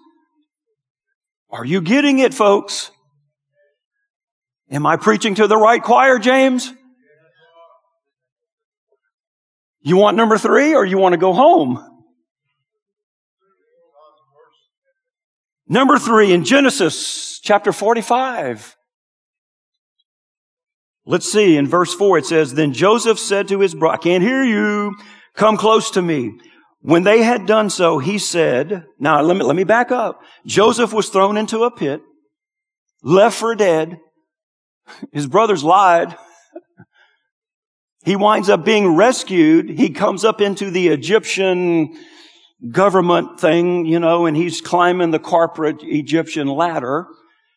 Are 1.51 1.63
you 1.63 1.79
getting 1.79 2.17
it, 2.17 2.33
folks? 2.33 2.89
Am 4.71 4.87
I 4.87 4.95
preaching 4.95 5.35
to 5.35 5.45
the 5.45 5.57
right 5.57 5.83
choir, 5.83 6.17
James? 6.17 6.73
You 9.81 9.97
want 9.97 10.17
number 10.17 10.39
three 10.39 10.73
or 10.73 10.83
you 10.83 10.97
want 10.97 11.13
to 11.13 11.19
go 11.19 11.33
home? 11.33 11.88
Number 15.71 15.99
three 15.99 16.33
in 16.33 16.45
Genesis 16.45 17.39
chapter 17.39 17.71
45. 17.71 18.75
Let's 21.05 21.31
see, 21.31 21.57
in 21.57 21.67
verse 21.67 21.93
four 21.93 22.17
it 22.17 22.25
says, 22.25 22.55
Then 22.55 22.73
Joseph 22.73 23.19
said 23.19 23.47
to 23.49 23.59
his 23.59 23.75
brother, 23.75 23.93
I 23.93 23.97
can't 23.97 24.23
hear 24.23 24.43
you. 24.43 24.95
Come 25.35 25.57
close 25.57 25.91
to 25.91 26.01
me. 26.01 26.39
When 26.81 27.03
they 27.03 27.21
had 27.21 27.45
done 27.45 27.69
so, 27.69 27.99
he 27.99 28.17
said, 28.17 28.85
now 28.99 29.21
let 29.21 29.37
me, 29.37 29.43
let 29.43 29.55
me 29.55 29.63
back 29.63 29.91
up. 29.91 30.21
Joseph 30.45 30.91
was 30.91 31.09
thrown 31.09 31.37
into 31.37 31.63
a 31.63 31.71
pit, 31.71 32.01
left 33.03 33.37
for 33.37 33.53
dead. 33.53 33.99
His 35.11 35.27
brothers 35.27 35.63
lied. 35.63 36.15
he 38.05 38.15
winds 38.15 38.49
up 38.49 38.65
being 38.65 38.95
rescued. 38.95 39.69
He 39.69 39.91
comes 39.91 40.25
up 40.25 40.41
into 40.41 40.71
the 40.71 40.87
Egyptian 40.87 41.95
government 42.71 43.39
thing, 43.39 43.85
you 43.85 43.99
know, 43.99 44.25
and 44.25 44.35
he's 44.35 44.61
climbing 44.61 45.11
the 45.11 45.19
corporate 45.19 45.77
Egyptian 45.81 46.47
ladder, 46.47 47.07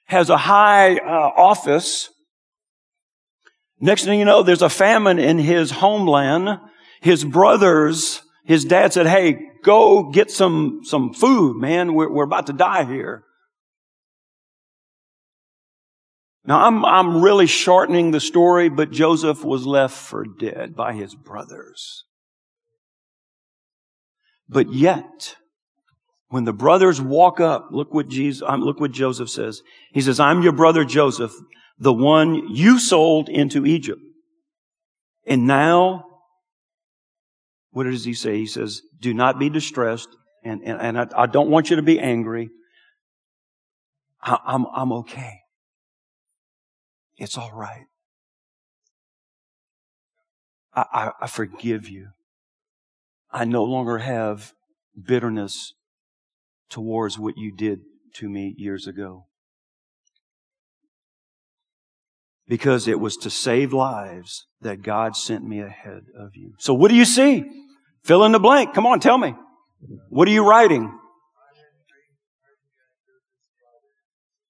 has 0.05 0.31
a 0.31 0.37
high 0.37 0.97
uh, 0.97 1.33
office. 1.37 2.11
Next 3.81 4.05
thing 4.05 4.19
you 4.19 4.25
know, 4.25 4.43
there's 4.43 4.63
a 4.63 4.71
famine 4.71 5.19
in 5.19 5.39
his 5.39 5.71
homeland. 5.71 6.61
His 7.01 7.25
brothers 7.25 8.23
his 8.45 8.65
dad 8.65 8.93
said, 8.93 9.07
Hey, 9.07 9.39
go 9.63 10.11
get 10.11 10.31
some, 10.31 10.81
some 10.85 11.13
food, 11.13 11.57
man. 11.61 11.95
We're, 11.95 12.11
we're 12.11 12.25
about 12.25 12.49
to 12.49 12.53
die 12.53 12.85
here. 12.85 13.25
Now 16.45 16.67
I'm, 16.67 16.85
I'm 16.85 17.23
really 17.23 17.47
shortening 17.47 18.11
the 18.11 18.21
story, 18.21 18.69
but 18.69 18.91
Joseph 18.91 19.45
was 19.45 19.65
left 19.65 19.95
for 19.95 20.25
dead 20.25 20.75
by 20.75 20.93
his 20.93 21.15
brothers. 21.15 22.05
But 24.49 24.73
yet, 24.73 25.37
when 26.29 26.45
the 26.45 26.53
brothers 26.53 27.01
walk 27.01 27.41
up, 27.41 27.69
look 27.71 27.93
what 27.93 28.09
Jesus, 28.09 28.43
um, 28.47 28.63
look 28.63 28.81
what 28.81 28.93
Joseph 28.93 29.31
says. 29.31 29.63
He 29.93 30.01
says, 30.01 30.21
I'm 30.21 30.43
your 30.43 30.53
brother 30.53 30.85
Joseph, 30.85 31.33
the 31.79 31.93
one 31.93 32.49
you 32.55 32.79
sold 32.79 33.29
into 33.29 33.67
Egypt. 33.67 34.01
And 35.27 35.47
now 35.47 36.05
what 37.73 37.85
does 37.85 38.05
he 38.05 38.15
say? 38.15 38.37
He 38.37 38.47
says, 38.47 38.83
do 39.01 39.13
not 39.13 39.39
be 39.39 39.49
distressed. 39.49 40.09
And, 40.45 40.63
and, 40.63 40.81
and 40.81 40.99
I, 40.99 41.23
I 41.23 41.27
don't 41.27 41.51
want 41.51 41.71
you 41.71 41.77
to 41.77 41.83
be 41.83 41.99
angry. 41.99 42.51
I, 44.23 44.39
I'm, 44.45 44.67
I'm 44.75 44.93
okay. 44.93 45.41
It's 47.17 47.39
all 47.39 47.53
right. 47.53 47.87
I, 50.75 50.85
I, 50.93 51.11
I 51.23 51.27
forgive 51.27 51.89
you. 51.89 52.09
I 53.33 53.45
no 53.45 53.65
longer 53.65 53.99
have 53.99 54.53
bitterness 55.01 55.75
towards 56.69 57.19
what 57.19 57.35
you 57.37 57.55
did 57.55 57.81
to 58.17 58.29
me 58.29 58.55
years 58.59 58.87
ago. 58.87 59.27
Because 62.47 62.87
it 62.87 63.01
was 63.01 63.17
to 63.19 63.31
save 63.31 63.73
lives 63.73 64.47
that 64.61 64.83
God 64.83 65.17
sent 65.17 65.45
me 65.45 65.61
ahead 65.61 66.03
of 66.19 66.31
you. 66.35 66.53
So 66.59 66.75
what 66.75 66.89
do 66.89 66.95
you 66.95 67.05
see? 67.05 67.45
Fill 68.05 68.25
in 68.25 68.33
the 68.33 68.41
blank. 68.41 68.75
Come 68.75 68.85
on, 68.87 69.01
tell 69.01 69.17
me. 69.17 69.35
What 70.09 70.29
are 70.29 70.33
you 70.33 70.47
writing? 70.47 70.99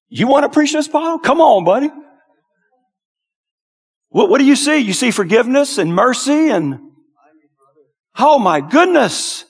You 0.09 0.27
want 0.27 0.45
to 0.45 0.51
preach 0.51 0.73
this, 0.73 0.89
Paul? 0.89 1.19
Come 1.19 1.41
on, 1.41 1.65
buddy. 1.65 1.91
What, 4.09 4.29
what 4.29 4.39
do 4.39 4.45
you 4.45 4.57
see? 4.57 4.79
You 4.79 4.93
see 4.93 5.11
forgiveness 5.11 5.79
and 5.79 5.95
mercy 5.95 6.49
and, 6.51 6.92
oh 8.19 8.39
my 8.39 8.61
goodness. 8.61 9.45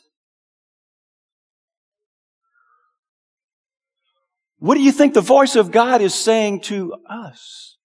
What 4.59 4.77
do 4.77 4.83
you 4.83 4.93
think 4.93 5.15
the 5.15 5.21
voice 5.21 5.57
of 5.57 5.73
God 5.73 6.01
is 6.01 6.15
saying 6.15 6.61
to 6.63 6.95
us? 7.11 7.79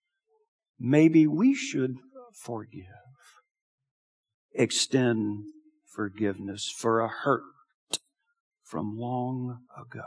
Maybe 0.80 1.26
we 1.26 1.56
should 1.56 1.96
forgive. 2.34 2.86
Extend 4.54 5.46
forgiveness 5.88 6.72
for 6.76 7.00
a 7.00 7.08
hurt 7.08 7.42
from 8.64 8.96
long 8.98 9.62
ago. 9.76 10.04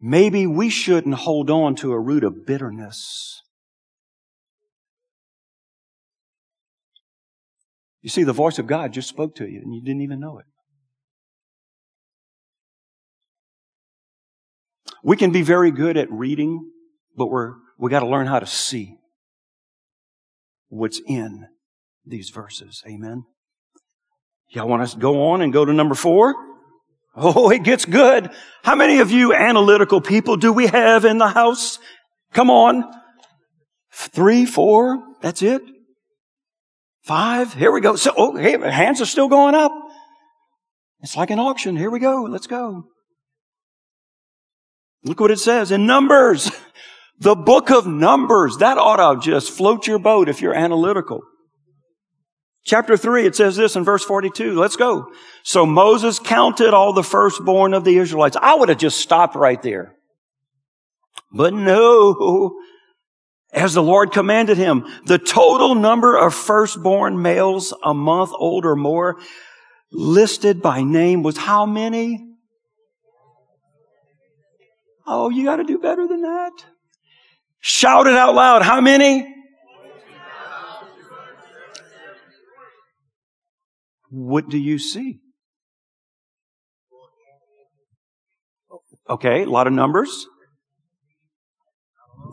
Maybe 0.00 0.46
we 0.46 0.68
shouldn't 0.68 1.14
hold 1.14 1.50
on 1.50 1.74
to 1.76 1.92
a 1.92 2.00
root 2.00 2.24
of 2.24 2.46
bitterness. 2.46 3.42
You 8.04 8.10
see, 8.10 8.22
the 8.22 8.34
voice 8.34 8.58
of 8.58 8.66
God 8.66 8.92
just 8.92 9.08
spoke 9.08 9.34
to 9.36 9.46
you 9.46 9.62
and 9.64 9.74
you 9.74 9.80
didn't 9.82 10.02
even 10.02 10.20
know 10.20 10.38
it. 10.38 10.44
We 15.02 15.16
can 15.16 15.32
be 15.32 15.40
very 15.40 15.70
good 15.70 15.96
at 15.96 16.12
reading, 16.12 16.70
but 17.16 17.28
we're, 17.28 17.54
we 17.78 17.90
got 17.90 18.00
to 18.00 18.06
learn 18.06 18.26
how 18.26 18.40
to 18.40 18.46
see 18.46 18.98
what's 20.68 21.00
in 21.06 21.46
these 22.04 22.28
verses. 22.28 22.82
Amen. 22.86 23.24
Y'all 24.50 24.68
want 24.68 24.82
us 24.82 24.92
to 24.92 25.00
go 25.00 25.30
on 25.30 25.40
and 25.40 25.50
go 25.50 25.64
to 25.64 25.72
number 25.72 25.94
four? 25.94 26.34
Oh, 27.16 27.48
it 27.48 27.62
gets 27.62 27.86
good. 27.86 28.28
How 28.64 28.74
many 28.74 28.98
of 28.98 29.10
you 29.10 29.32
analytical 29.32 30.02
people 30.02 30.36
do 30.36 30.52
we 30.52 30.66
have 30.66 31.06
in 31.06 31.16
the 31.16 31.28
house? 31.28 31.78
Come 32.34 32.50
on. 32.50 32.84
Three, 33.94 34.44
four, 34.44 35.02
that's 35.22 35.40
it. 35.40 35.62
Five, 37.04 37.52
here 37.52 37.70
we 37.70 37.80
go. 37.80 37.96
So, 37.96 38.12
oh, 38.16 38.36
hey, 38.36 38.58
hands 38.58 39.00
are 39.00 39.06
still 39.06 39.28
going 39.28 39.54
up. 39.54 39.72
It's 41.00 41.16
like 41.16 41.30
an 41.30 41.38
auction. 41.38 41.76
Here 41.76 41.90
we 41.90 41.98
go. 41.98 42.22
Let's 42.22 42.46
go. 42.46 42.84
Look 45.04 45.20
what 45.20 45.30
it 45.30 45.38
says 45.38 45.70
in 45.70 45.86
Numbers. 45.86 46.50
The 47.20 47.36
book 47.36 47.70
of 47.70 47.86
Numbers. 47.86 48.58
That 48.58 48.76
ought 48.76 49.14
to 49.14 49.20
just 49.20 49.52
float 49.52 49.86
your 49.86 50.00
boat 50.00 50.28
if 50.28 50.42
you're 50.42 50.52
analytical. 50.52 51.22
Chapter 52.64 52.96
3, 52.96 53.26
it 53.26 53.36
says 53.36 53.56
this 53.56 53.76
in 53.76 53.84
verse 53.84 54.02
42. 54.02 54.58
Let's 54.58 54.76
go. 54.76 55.12
So 55.42 55.64
Moses 55.64 56.18
counted 56.18 56.74
all 56.74 56.92
the 56.92 57.04
firstborn 57.04 57.72
of 57.74 57.84
the 57.84 57.98
Israelites. 57.98 58.36
I 58.40 58.54
would 58.54 58.68
have 58.68 58.78
just 58.78 58.98
stopped 58.98 59.36
right 59.36 59.62
there. 59.62 59.94
But 61.30 61.54
no, 61.54 62.56
as 63.54 63.74
the 63.74 63.82
Lord 63.82 64.12
commanded 64.12 64.58
him, 64.58 64.84
the 65.06 65.18
total 65.18 65.76
number 65.76 66.16
of 66.16 66.34
firstborn 66.34 67.22
males 67.22 67.72
a 67.84 67.94
month 67.94 68.32
old 68.34 68.66
or 68.66 68.74
more 68.74 69.20
listed 69.92 70.60
by 70.60 70.82
name 70.82 71.22
was 71.22 71.36
how 71.36 71.64
many? 71.64 72.32
Oh, 75.06 75.30
you 75.30 75.44
got 75.44 75.56
to 75.56 75.64
do 75.64 75.78
better 75.78 76.08
than 76.08 76.22
that. 76.22 76.52
Shout 77.60 78.08
it 78.08 78.14
out 78.14 78.34
loud. 78.34 78.62
How 78.62 78.80
many? 78.80 79.32
What 84.10 84.48
do 84.48 84.58
you 84.58 84.78
see? 84.78 85.20
Okay, 89.08 89.42
a 89.42 89.46
lot 89.46 89.66
of 89.66 89.72
numbers. 89.72 90.26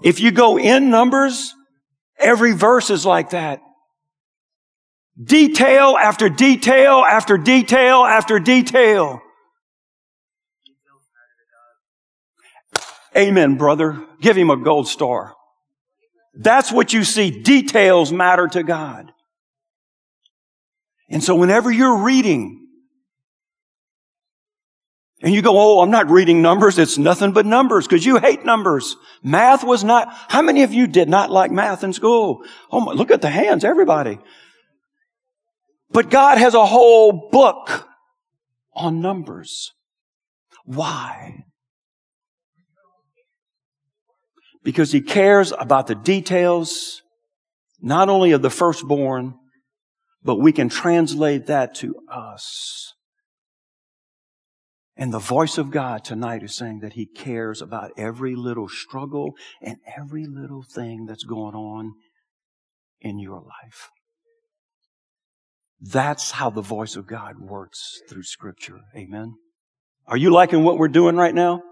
If 0.04 0.20
you 0.20 0.32
go 0.32 0.58
in 0.58 0.90
numbers, 0.90 1.54
every 2.18 2.54
verse 2.54 2.90
is 2.90 3.06
like 3.06 3.32
that. 3.32 3.62
Detail 5.22 5.98
after 5.98 6.30
detail 6.30 7.04
after 7.08 7.38
detail 7.38 8.04
after 8.04 8.40
detail. 8.40 9.22
Amen, 13.16 13.58
brother. 13.58 14.04
Give 14.22 14.38
him 14.38 14.50
a 14.50 14.58
gold 14.58 14.88
star. 14.88 15.36
That's 16.34 16.72
what 16.72 16.94
you 16.94 17.04
see. 17.04 17.30
Details 17.30 18.12
matter 18.12 18.48
to 18.48 18.64
God. 18.64 19.12
And 21.10 21.22
so 21.22 21.36
whenever 21.36 21.70
you're 21.70 21.98
reading, 21.98 22.61
and 25.22 25.34
you 25.34 25.42
go, 25.42 25.58
oh, 25.58 25.82
I'm 25.82 25.92
not 25.92 26.10
reading 26.10 26.42
numbers. 26.42 26.80
It's 26.80 26.98
nothing 26.98 27.32
but 27.32 27.46
numbers 27.46 27.88
because 27.88 28.06
you 28.06 28.18
hate 28.18 28.44
numbers. 28.44 28.96
Math 29.22 29.64
was 29.64 29.84
not, 29.84 30.08
how 30.30 30.42
many 30.42 30.64
of 30.64 30.74
you 30.74 30.88
did 30.88 31.10
not 31.10 31.30
like 31.30 31.52
math 31.52 31.84
in 31.84 31.94
school? 31.94 32.44
Oh 32.72 32.80
my, 32.80 32.94
look 32.94 33.12
at 33.12 33.22
the 33.22 33.30
hands, 33.30 33.64
everybody. 33.64 34.20
But 35.92 36.10
God 36.10 36.38
has 36.38 36.54
a 36.56 36.66
whole 36.66 37.30
book 37.30 37.88
on 38.74 39.02
numbers. 39.02 39.74
Why? 40.66 41.44
Because 44.64 44.92
he 44.92 45.02
cares 45.02 45.52
about 45.58 45.88
the 45.88 45.96
details, 45.96 47.02
not 47.80 48.10
only 48.10 48.32
of 48.32 48.42
the 48.42 48.50
firstborn, 48.50 49.36
but 50.24 50.36
we 50.36 50.52
can 50.52 50.70
translate 50.70 51.48
that 51.48 51.76
to 51.76 51.96
us. 52.12 52.94
And 54.98 55.14
the 55.14 55.20
voice 55.20 55.58
of 55.58 55.72
God 55.72 56.04
tonight 56.04 56.44
is 56.44 56.56
saying 56.56 56.80
that 56.82 56.94
He 56.94 57.06
cares 57.06 57.62
about 57.62 57.92
every 57.98 58.36
little 58.36 58.68
struggle 58.68 59.34
and 59.62 59.78
every 59.98 60.26
little 60.26 60.64
thing 60.64 61.06
that's 61.06 61.24
going 61.24 61.56
on 61.56 61.94
in 63.00 63.18
your 63.18 63.40
life. 63.40 63.90
That's 65.80 66.32
how 66.32 66.50
the 66.50 66.62
voice 66.62 66.96
of 66.96 67.08
God 67.08 67.40
works 67.40 68.02
through 68.08 68.24
Scripture. 68.24 68.82
Amen. 68.96 69.36
Are 70.06 70.18
you 70.18 70.30
liking 70.30 70.64
what 70.64 70.78
we're 70.78 70.88
doing 70.88 71.16
right 71.16 71.34
now? 71.34 71.64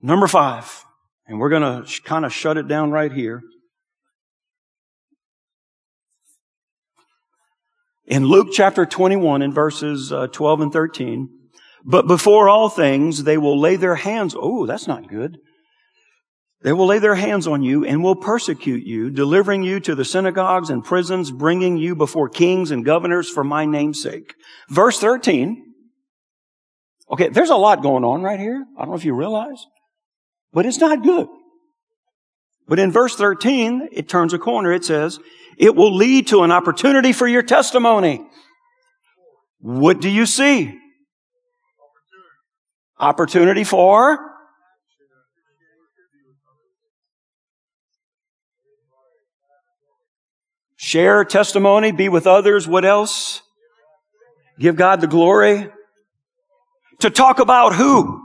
Number 0.00 0.26
five, 0.26 0.84
and 1.26 1.38
we're 1.38 1.48
going 1.48 1.84
to 1.84 2.02
kind 2.02 2.24
of 2.24 2.32
shut 2.32 2.56
it 2.56 2.68
down 2.68 2.90
right 2.90 3.12
here. 3.12 3.40
In 8.06 8.26
Luke 8.26 8.48
chapter 8.52 8.84
21 8.84 9.42
in 9.42 9.52
verses 9.52 10.12
uh, 10.12 10.26
12 10.26 10.60
and 10.60 10.72
13, 10.72 11.28
but 11.84 12.06
before 12.06 12.48
all 12.48 12.68
things, 12.68 13.24
they 13.24 13.38
will 13.38 13.58
lay 13.58 13.76
their 13.76 13.94
hands. 13.94 14.34
Oh, 14.36 14.66
that's 14.66 14.86
not 14.86 15.08
good. 15.08 15.38
They 16.62 16.72
will 16.72 16.86
lay 16.86 17.00
their 17.00 17.16
hands 17.16 17.46
on 17.48 17.62
you 17.62 17.84
and 17.84 18.04
will 18.04 18.14
persecute 18.14 18.84
you, 18.84 19.10
delivering 19.10 19.64
you 19.64 19.80
to 19.80 19.94
the 19.94 20.04
synagogues 20.04 20.70
and 20.70 20.84
prisons, 20.84 21.32
bringing 21.32 21.76
you 21.76 21.96
before 21.96 22.28
kings 22.28 22.70
and 22.70 22.84
governors 22.84 23.28
for 23.28 23.42
my 23.42 23.66
name's 23.66 24.00
sake. 24.00 24.34
Verse 24.68 24.98
13. 24.98 25.64
Okay, 27.10 27.28
there's 27.28 27.50
a 27.50 27.56
lot 27.56 27.82
going 27.82 28.04
on 28.04 28.22
right 28.22 28.38
here. 28.38 28.64
I 28.76 28.82
don't 28.82 28.90
know 28.90 28.96
if 28.96 29.04
you 29.04 29.14
realize, 29.14 29.66
but 30.52 30.64
it's 30.64 30.78
not 30.78 31.02
good. 31.02 31.26
But 32.68 32.78
in 32.78 32.92
verse 32.92 33.16
13, 33.16 33.88
it 33.92 34.08
turns 34.08 34.32
a 34.32 34.38
corner. 34.38 34.72
It 34.72 34.84
says, 34.84 35.18
it 35.56 35.74
will 35.74 35.94
lead 35.94 36.28
to 36.28 36.42
an 36.42 36.50
opportunity 36.50 37.12
for 37.12 37.26
your 37.26 37.42
testimony. 37.42 38.24
What 39.60 40.00
do 40.00 40.08
you 40.08 40.26
see? 40.26 40.78
Opportunity 42.98 43.64
for? 43.64 44.18
Share 50.76 51.24
testimony, 51.24 51.92
be 51.92 52.08
with 52.08 52.26
others. 52.26 52.66
What 52.66 52.84
else? 52.84 53.40
Give 54.58 54.74
God 54.74 55.00
the 55.00 55.06
glory. 55.06 55.70
To 57.00 57.10
talk 57.10 57.38
about 57.38 57.74
who? 57.74 58.20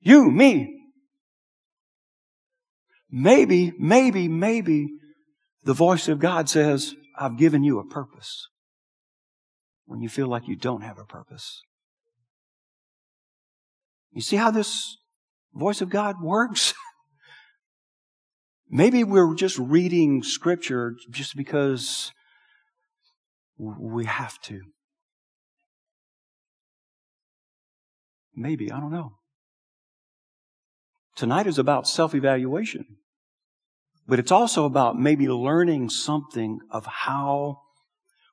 You, 0.00 0.30
me. 0.30 0.72
Maybe, 3.10 3.72
maybe, 3.78 4.28
maybe 4.28 4.88
the 5.66 5.74
voice 5.74 6.06
of 6.06 6.20
God 6.20 6.48
says, 6.48 6.94
I've 7.18 7.36
given 7.36 7.64
you 7.64 7.80
a 7.80 7.84
purpose 7.84 8.46
when 9.84 10.00
you 10.00 10.08
feel 10.08 10.28
like 10.28 10.46
you 10.46 10.54
don't 10.54 10.82
have 10.82 10.96
a 10.96 11.04
purpose. 11.04 11.60
You 14.12 14.22
see 14.22 14.36
how 14.36 14.52
this 14.52 14.96
voice 15.52 15.80
of 15.80 15.90
God 15.90 16.22
works? 16.22 16.72
Maybe 18.70 19.02
we're 19.02 19.34
just 19.34 19.58
reading 19.58 20.22
scripture 20.22 20.94
just 21.10 21.36
because 21.36 22.12
we 23.58 24.04
have 24.04 24.40
to. 24.42 24.60
Maybe, 28.36 28.70
I 28.70 28.78
don't 28.78 28.92
know. 28.92 29.14
Tonight 31.16 31.48
is 31.48 31.58
about 31.58 31.88
self 31.88 32.14
evaluation. 32.14 32.98
But 34.06 34.18
it's 34.18 34.30
also 34.30 34.64
about 34.64 34.98
maybe 34.98 35.28
learning 35.28 35.90
something 35.90 36.60
of 36.70 36.86
how, 36.86 37.62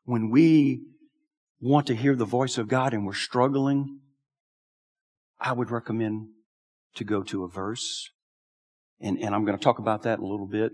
when 0.03 0.29
we 0.29 0.85
want 1.59 1.87
to 1.87 1.95
hear 1.95 2.15
the 2.15 2.25
voice 2.25 2.57
of 2.57 2.67
God 2.67 2.93
and 2.93 3.05
we're 3.05 3.13
struggling, 3.13 3.99
I 5.39 5.51
would 5.53 5.71
recommend 5.71 6.27
to 6.95 7.03
go 7.03 7.23
to 7.23 7.43
a 7.43 7.49
verse. 7.49 8.09
And, 9.01 9.17
and 9.17 9.33
I'm 9.33 9.45
going 9.45 9.57
to 9.57 9.63
talk 9.63 9.79
about 9.79 10.03
that 10.03 10.19
a 10.19 10.25
little 10.25 10.47
bit. 10.47 10.73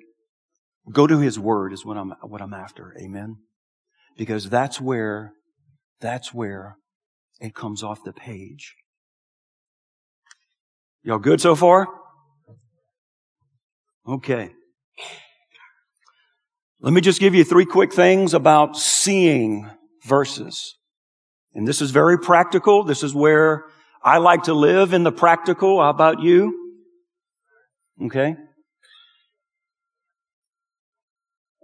Go 0.91 1.07
to 1.07 1.19
His 1.19 1.39
Word 1.39 1.71
is 1.71 1.85
what 1.85 1.97
I'm, 1.97 2.13
what 2.21 2.41
I'm 2.41 2.53
after. 2.53 2.93
Amen. 2.99 3.37
Because 4.17 4.49
that's 4.49 4.81
where, 4.81 5.33
that's 6.01 6.33
where 6.33 6.75
it 7.39 7.55
comes 7.55 7.83
off 7.83 8.03
the 8.03 8.11
page. 8.11 8.75
Y'all 11.03 11.19
good 11.19 11.39
so 11.39 11.55
far? 11.55 11.87
Okay. 14.05 14.51
Let 16.81 16.93
me 16.93 17.01
just 17.01 17.19
give 17.19 17.35
you 17.35 17.43
three 17.43 17.65
quick 17.65 17.93
things 17.93 18.33
about 18.33 18.77
seeing 18.77 19.69
verses. 20.05 20.77
And 21.53 21.67
this 21.67 21.81
is 21.81 21.91
very 21.91 22.17
practical. 22.17 22.83
This 22.83 23.03
is 23.03 23.13
where 23.13 23.65
I 24.01 24.19
like 24.19 24.43
to 24.43 24.53
live 24.53 24.93
in 24.93 25.03
the 25.03 25.11
practical. 25.11 25.81
How 25.81 25.89
about 25.89 26.21
you? 26.21 26.77
Okay. 28.05 28.35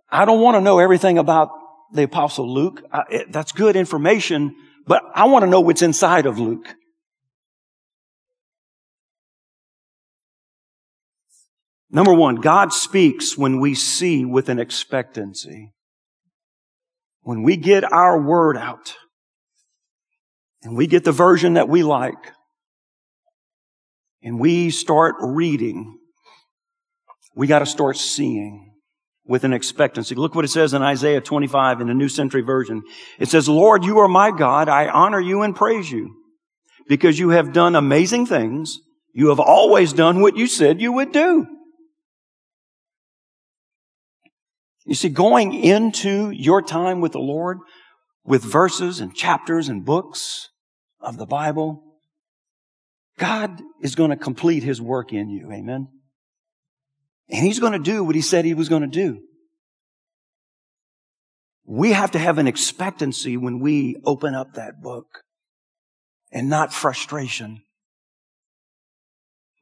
I 0.09 0.25
don't 0.25 0.41
want 0.41 0.55
to 0.55 0.61
know 0.61 0.79
everything 0.79 1.17
about 1.17 1.49
the 1.93 2.03
apostle 2.03 2.53
Luke. 2.53 2.83
I, 2.91 3.03
it, 3.09 3.31
that's 3.31 3.53
good 3.53 3.77
information, 3.77 4.53
but 4.85 5.01
I 5.13 5.25
want 5.25 5.43
to 5.43 5.49
know 5.49 5.61
what's 5.61 5.81
inside 5.81 6.25
of 6.25 6.39
Luke. 6.39 6.75
Number 11.95 12.13
one, 12.13 12.35
God 12.35 12.73
speaks 12.73 13.37
when 13.37 13.61
we 13.61 13.73
see 13.73 14.25
with 14.25 14.49
an 14.49 14.59
expectancy. 14.59 15.71
When 17.21 17.41
we 17.41 17.55
get 17.55 17.89
our 17.89 18.21
word 18.21 18.57
out 18.57 18.95
and 20.61 20.75
we 20.75 20.87
get 20.87 21.05
the 21.05 21.13
version 21.13 21.53
that 21.53 21.69
we 21.69 21.83
like 21.83 22.33
and 24.21 24.41
we 24.41 24.71
start 24.71 25.15
reading, 25.21 25.97
we 27.33 27.47
got 27.47 27.59
to 27.59 27.65
start 27.65 27.95
seeing 27.95 28.73
with 29.23 29.45
an 29.45 29.53
expectancy. 29.53 30.15
Look 30.15 30.35
what 30.35 30.43
it 30.43 30.49
says 30.49 30.73
in 30.73 30.81
Isaiah 30.81 31.21
25 31.21 31.79
in 31.79 31.87
the 31.87 31.93
New 31.93 32.09
Century 32.09 32.41
Version. 32.41 32.83
It 33.19 33.29
says, 33.29 33.47
Lord, 33.47 33.85
you 33.85 33.99
are 33.99 34.09
my 34.09 34.31
God. 34.31 34.67
I 34.67 34.89
honor 34.89 35.21
you 35.21 35.43
and 35.43 35.55
praise 35.55 35.89
you 35.89 36.13
because 36.89 37.17
you 37.17 37.29
have 37.29 37.53
done 37.53 37.73
amazing 37.73 38.25
things. 38.25 38.79
You 39.13 39.29
have 39.29 39.39
always 39.39 39.93
done 39.93 40.19
what 40.19 40.35
you 40.35 40.47
said 40.47 40.81
you 40.81 40.91
would 40.91 41.13
do. 41.13 41.47
You 44.85 44.93
see, 44.93 45.09
going 45.09 45.53
into 45.53 46.29
your 46.29 46.61
time 46.61 47.01
with 47.01 47.11
the 47.11 47.19
Lord 47.19 47.57
with 48.23 48.43
verses 48.43 48.99
and 48.99 49.15
chapters 49.15 49.67
and 49.67 49.83
books 49.83 50.49
of 50.99 51.17
the 51.17 51.25
Bible, 51.25 51.83
God 53.17 53.61
is 53.81 53.95
going 53.95 54.11
to 54.11 54.15
complete 54.15 54.63
His 54.63 54.81
work 54.81 55.11
in 55.11 55.29
you. 55.29 55.51
Amen. 55.51 55.87
And 57.29 57.45
He's 57.45 57.59
going 57.59 57.73
to 57.73 57.79
do 57.79 58.03
what 58.03 58.15
He 58.15 58.21
said 58.21 58.45
He 58.45 58.53
was 58.53 58.69
going 58.69 58.83
to 58.83 58.87
do. 58.87 59.21
We 61.65 61.93
have 61.93 62.11
to 62.11 62.19
have 62.19 62.37
an 62.37 62.47
expectancy 62.47 63.37
when 63.37 63.59
we 63.59 63.97
open 64.05 64.35
up 64.35 64.53
that 64.53 64.81
book 64.83 65.23
and 66.31 66.47
not 66.47 66.71
frustration. 66.71 67.63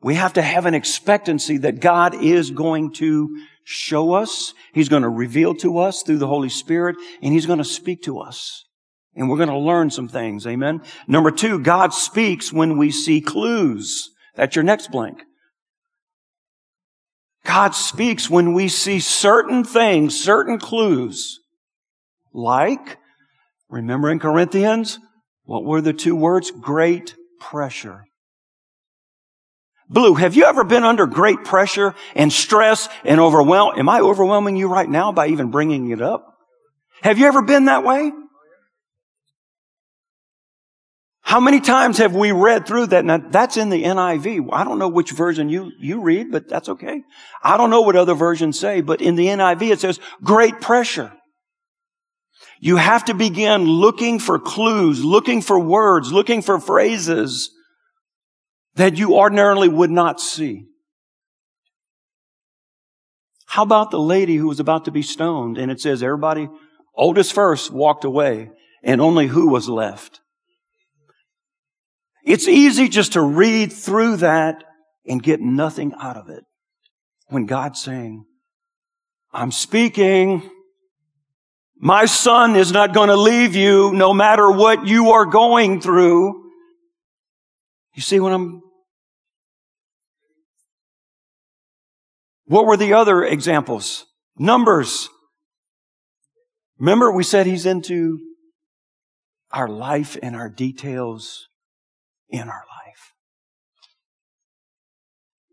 We 0.04 0.16
have 0.16 0.34
to 0.34 0.42
have 0.42 0.66
an 0.66 0.74
expectancy 0.74 1.58
that 1.60 1.80
God 1.80 2.14
is 2.14 2.52
going 2.52 2.92
to 2.94 3.30
show 3.64 4.14
us. 4.14 4.54
He's 4.74 4.90
going 4.90 5.04
to 5.04 5.10
reveal 5.10 5.56
to 5.56 5.80
us 5.80 6.04
through 6.04 6.18
the 6.18 6.28
Holy 6.28 6.50
Spirit 6.50 6.98
and 7.22 7.34
He's 7.34 7.46
going 7.46 7.60
to 7.60 7.66
speak 7.66 8.04
to 8.04 8.20
us. 8.20 8.66
And 9.16 9.30
we're 9.30 9.38
going 9.38 9.50
to 9.50 9.58
learn 9.58 9.90
some 9.92 10.08
things. 10.08 10.46
Amen. 10.46 10.82
Number 11.08 11.32
two, 11.32 11.60
God 11.60 11.94
speaks 11.94 12.52
when 12.52 12.78
we 12.78 12.92
see 12.92 13.22
clues. 13.22 14.10
That's 14.36 14.56
your 14.56 14.64
next 14.64 14.92
blank. 14.92 15.22
God 17.46 17.76
speaks 17.76 18.30
when 18.30 18.54
we 18.54 18.68
see 18.68 19.00
certain 19.00 19.64
things, 19.64 20.20
certain 20.22 20.58
clues. 20.58 21.40
Like, 22.34 22.98
remember 23.70 24.10
in 24.10 24.20
Corinthians, 24.20 24.98
what 25.44 25.64
were 25.64 25.82
the 25.82 25.94
two 25.94 26.16
words? 26.16 26.52
Great 26.52 27.16
pressure. 27.40 28.06
Blue, 29.90 30.16
have 30.16 30.36
you 30.36 30.46
ever 30.46 30.64
been 30.64 30.84
under 30.84 31.06
great 31.06 31.44
pressure 31.44 31.94
and 32.16 32.32
stress 32.32 32.90
and 33.04 33.20
overwhelm? 33.20 33.78
Am 33.78 33.90
I 33.90 34.00
overwhelming 34.00 34.56
you 34.56 34.68
right 34.68 34.90
now 34.90 35.12
by 35.12 35.28
even 35.28 35.52
bringing 35.52 35.92
it 35.92 36.02
up? 36.02 36.38
Have 37.02 37.20
you 37.20 37.28
ever 37.28 37.42
been 37.42 37.66
that 37.66 37.84
way? 37.84 38.12
How 41.22 41.40
many 41.40 41.62
times 41.62 41.98
have 41.98 42.16
we 42.16 42.32
read 42.32 42.68
through 42.68 42.88
that? 42.88 43.06
Now, 43.06 43.18
that's 43.18 43.58
in 43.58 43.70
the 43.70 43.84
NIV. 43.84 44.50
I 44.52 44.64
don't 44.64 44.78
know 44.78 44.90
which 44.90 45.12
version 45.12 45.50
you, 45.50 45.72
you 45.80 46.02
read, 46.02 46.32
but 46.32 46.50
that's 46.50 46.70
okay. 46.70 47.02
I 47.42 47.58
don't 47.58 47.70
know 47.70 47.82
what 47.82 47.96
other 47.96 48.14
versions 48.14 48.60
say, 48.60 48.82
but 48.82 49.02
in 49.02 49.16
the 49.16 49.28
NIV 49.28 49.72
it 49.72 49.80
says 49.80 50.00
great 50.22 50.60
pressure. 50.62 51.14
You 52.60 52.76
have 52.76 53.06
to 53.06 53.14
begin 53.14 53.64
looking 53.66 54.20
for 54.20 54.38
clues, 54.38 55.04
looking 55.04 55.42
for 55.42 55.58
words, 55.58 56.12
looking 56.12 56.42
for 56.42 56.60
phrases 56.60 57.50
that 58.76 58.98
you 58.98 59.16
ordinarily 59.16 59.68
would 59.68 59.92
not 59.92 60.20
see. 60.20 60.66
How 63.46 63.64
about 63.64 63.92
the 63.92 64.00
lady 64.00 64.36
who 64.36 64.48
was 64.48 64.60
about 64.60 64.86
to 64.86 64.92
be 64.92 65.04
stoned? 65.04 65.58
And 65.58 65.72
it 65.72 65.80
says 65.80 66.02
everybody, 66.02 66.50
oldest 66.96 67.34
first, 67.34 67.72
walked 67.72 68.04
away, 68.04 68.50
and 68.84 69.00
only 69.00 69.28
who 69.28 69.48
was 69.50 69.70
left? 69.70 70.22
It's 72.26 72.48
easy 72.48 72.88
just 72.90 73.14
to 73.14 73.22
read 73.22 73.72
through 73.72 74.18
that 74.18 74.64
and 75.06 75.22
get 75.22 75.42
nothing 75.42 75.94
out 76.00 76.18
of 76.18 76.30
it. 76.30 76.44
When 77.28 77.46
God's 77.46 77.82
saying, 77.82 78.26
I'm 79.32 79.52
speaking, 79.52 80.50
my 81.78 82.06
son 82.06 82.56
is 82.56 82.72
not 82.72 82.94
going 82.94 83.10
to 83.10 83.18
leave 83.18 83.56
you 83.56 83.92
no 83.94 84.14
matter 84.14 84.50
what 84.50 84.88
you 84.88 85.12
are 85.12 85.26
going 85.26 85.82
through. 85.82 86.43
You 87.94 88.02
see 88.02 88.20
what 88.20 88.34
I'm 88.34 88.62
What 92.46 92.66
were 92.66 92.78
the 92.78 92.94
other 92.94 93.24
examples? 93.24 94.06
Numbers. 94.38 95.10
Remember 96.78 97.12
we 97.12 97.24
said 97.24 97.46
he's 97.46 97.66
into 97.66 98.20
our 99.52 99.68
life 99.68 100.18
and 100.22 100.36
our 100.36 100.50
details 100.50 101.48
in 102.30 102.42
our 102.42 102.64
life. 102.70 103.14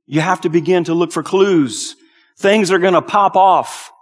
You 0.06 0.20
have 0.20 0.40
to 0.40 0.48
begin 0.48 0.84
to 0.84 0.94
look 0.94 1.12
for 1.12 1.22
clues. 1.22 1.94
Things 2.38 2.72
are 2.72 2.78
going 2.78 2.94
to 2.94 3.02
pop 3.02 3.36
off. 3.36 3.92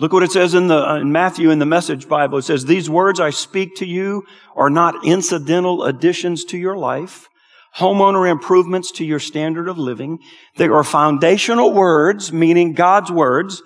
Look 0.00 0.12
what 0.12 0.22
it 0.22 0.30
says 0.30 0.54
in 0.54 0.68
the, 0.68 0.88
uh, 0.88 1.00
in 1.00 1.10
Matthew 1.10 1.50
in 1.50 1.58
the 1.58 1.66
message 1.66 2.08
Bible. 2.08 2.38
It 2.38 2.42
says, 2.42 2.64
these 2.64 2.88
words 2.88 3.18
I 3.18 3.30
speak 3.30 3.76
to 3.76 3.86
you 3.86 4.24
are 4.54 4.70
not 4.70 5.04
incidental 5.04 5.82
additions 5.84 6.44
to 6.46 6.58
your 6.58 6.76
life, 6.76 7.28
homeowner 7.76 8.30
improvements 8.30 8.92
to 8.92 9.04
your 9.04 9.18
standard 9.18 9.68
of 9.68 9.76
living. 9.76 10.20
They 10.56 10.68
are 10.68 10.84
foundational 10.84 11.72
words, 11.72 12.32
meaning 12.32 12.74
God's 12.74 13.10
words, 13.10 13.60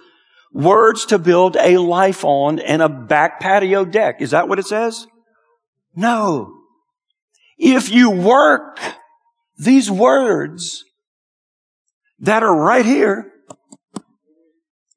words 0.53 1.05
to 1.07 1.19
build 1.19 1.57
a 1.57 1.77
life 1.77 2.25
on 2.25 2.59
and 2.61 2.81
a 2.81 2.89
back 2.89 3.39
patio 3.41 3.85
deck. 3.85 4.23
Is 4.23 4.31
that 4.31 4.49
what 4.49 4.59
it 4.59 4.67
says? 4.67 5.07
No. 5.95 6.55
If 7.59 7.91
you 7.91 8.11
work 8.11 8.79
these 9.59 9.91
words 9.91 10.85
that 12.21 12.43
are 12.43 12.57
right 12.57 12.87
here 12.87 13.32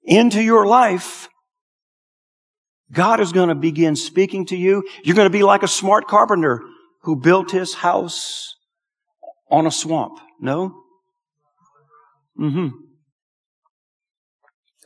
into 0.05 0.41
your 0.41 0.65
life, 0.65 1.27
God 2.91 3.19
is 3.19 3.31
going 3.31 3.49
to 3.49 3.55
begin 3.55 3.95
speaking 3.95 4.45
to 4.47 4.55
you. 4.55 4.83
You're 5.03 5.15
going 5.15 5.27
to 5.27 5.37
be 5.37 5.43
like 5.43 5.63
a 5.63 5.67
smart 5.67 6.07
carpenter 6.07 6.61
who 7.01 7.15
built 7.15 7.51
his 7.51 7.73
house 7.73 8.55
on 9.49 9.67
a 9.67 9.71
swamp. 9.71 10.19
No? 10.39 10.75
Mm-hmm. 12.39 12.69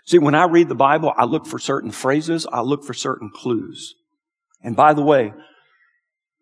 See, 0.05 0.17
when 0.17 0.36
I 0.36 0.45
read 0.45 0.69
the 0.69 0.75
Bible, 0.75 1.13
I 1.15 1.25
look 1.25 1.45
for 1.45 1.60
certain 1.60 1.91
phrases, 1.91 2.47
I 2.51 2.62
look 2.62 2.84
for 2.84 2.93
certain 2.93 3.29
clues. 3.34 3.93
And 4.63 4.75
by 4.75 4.93
the 4.93 5.03
way, 5.03 5.34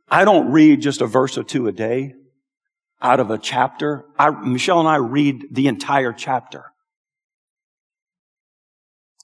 I 0.10 0.24
don't 0.24 0.52
read 0.52 0.82
just 0.82 1.02
a 1.02 1.06
verse 1.06 1.38
or 1.38 1.44
two 1.44 1.68
a 1.68 1.72
day 1.72 2.14
out 3.02 3.20
of 3.20 3.30
a 3.30 3.38
chapter. 3.38 4.06
I, 4.18 4.30
Michelle 4.30 4.80
and 4.80 4.88
I 4.88 4.96
read 4.96 5.48
the 5.52 5.68
entire 5.68 6.14
chapter. 6.14 6.66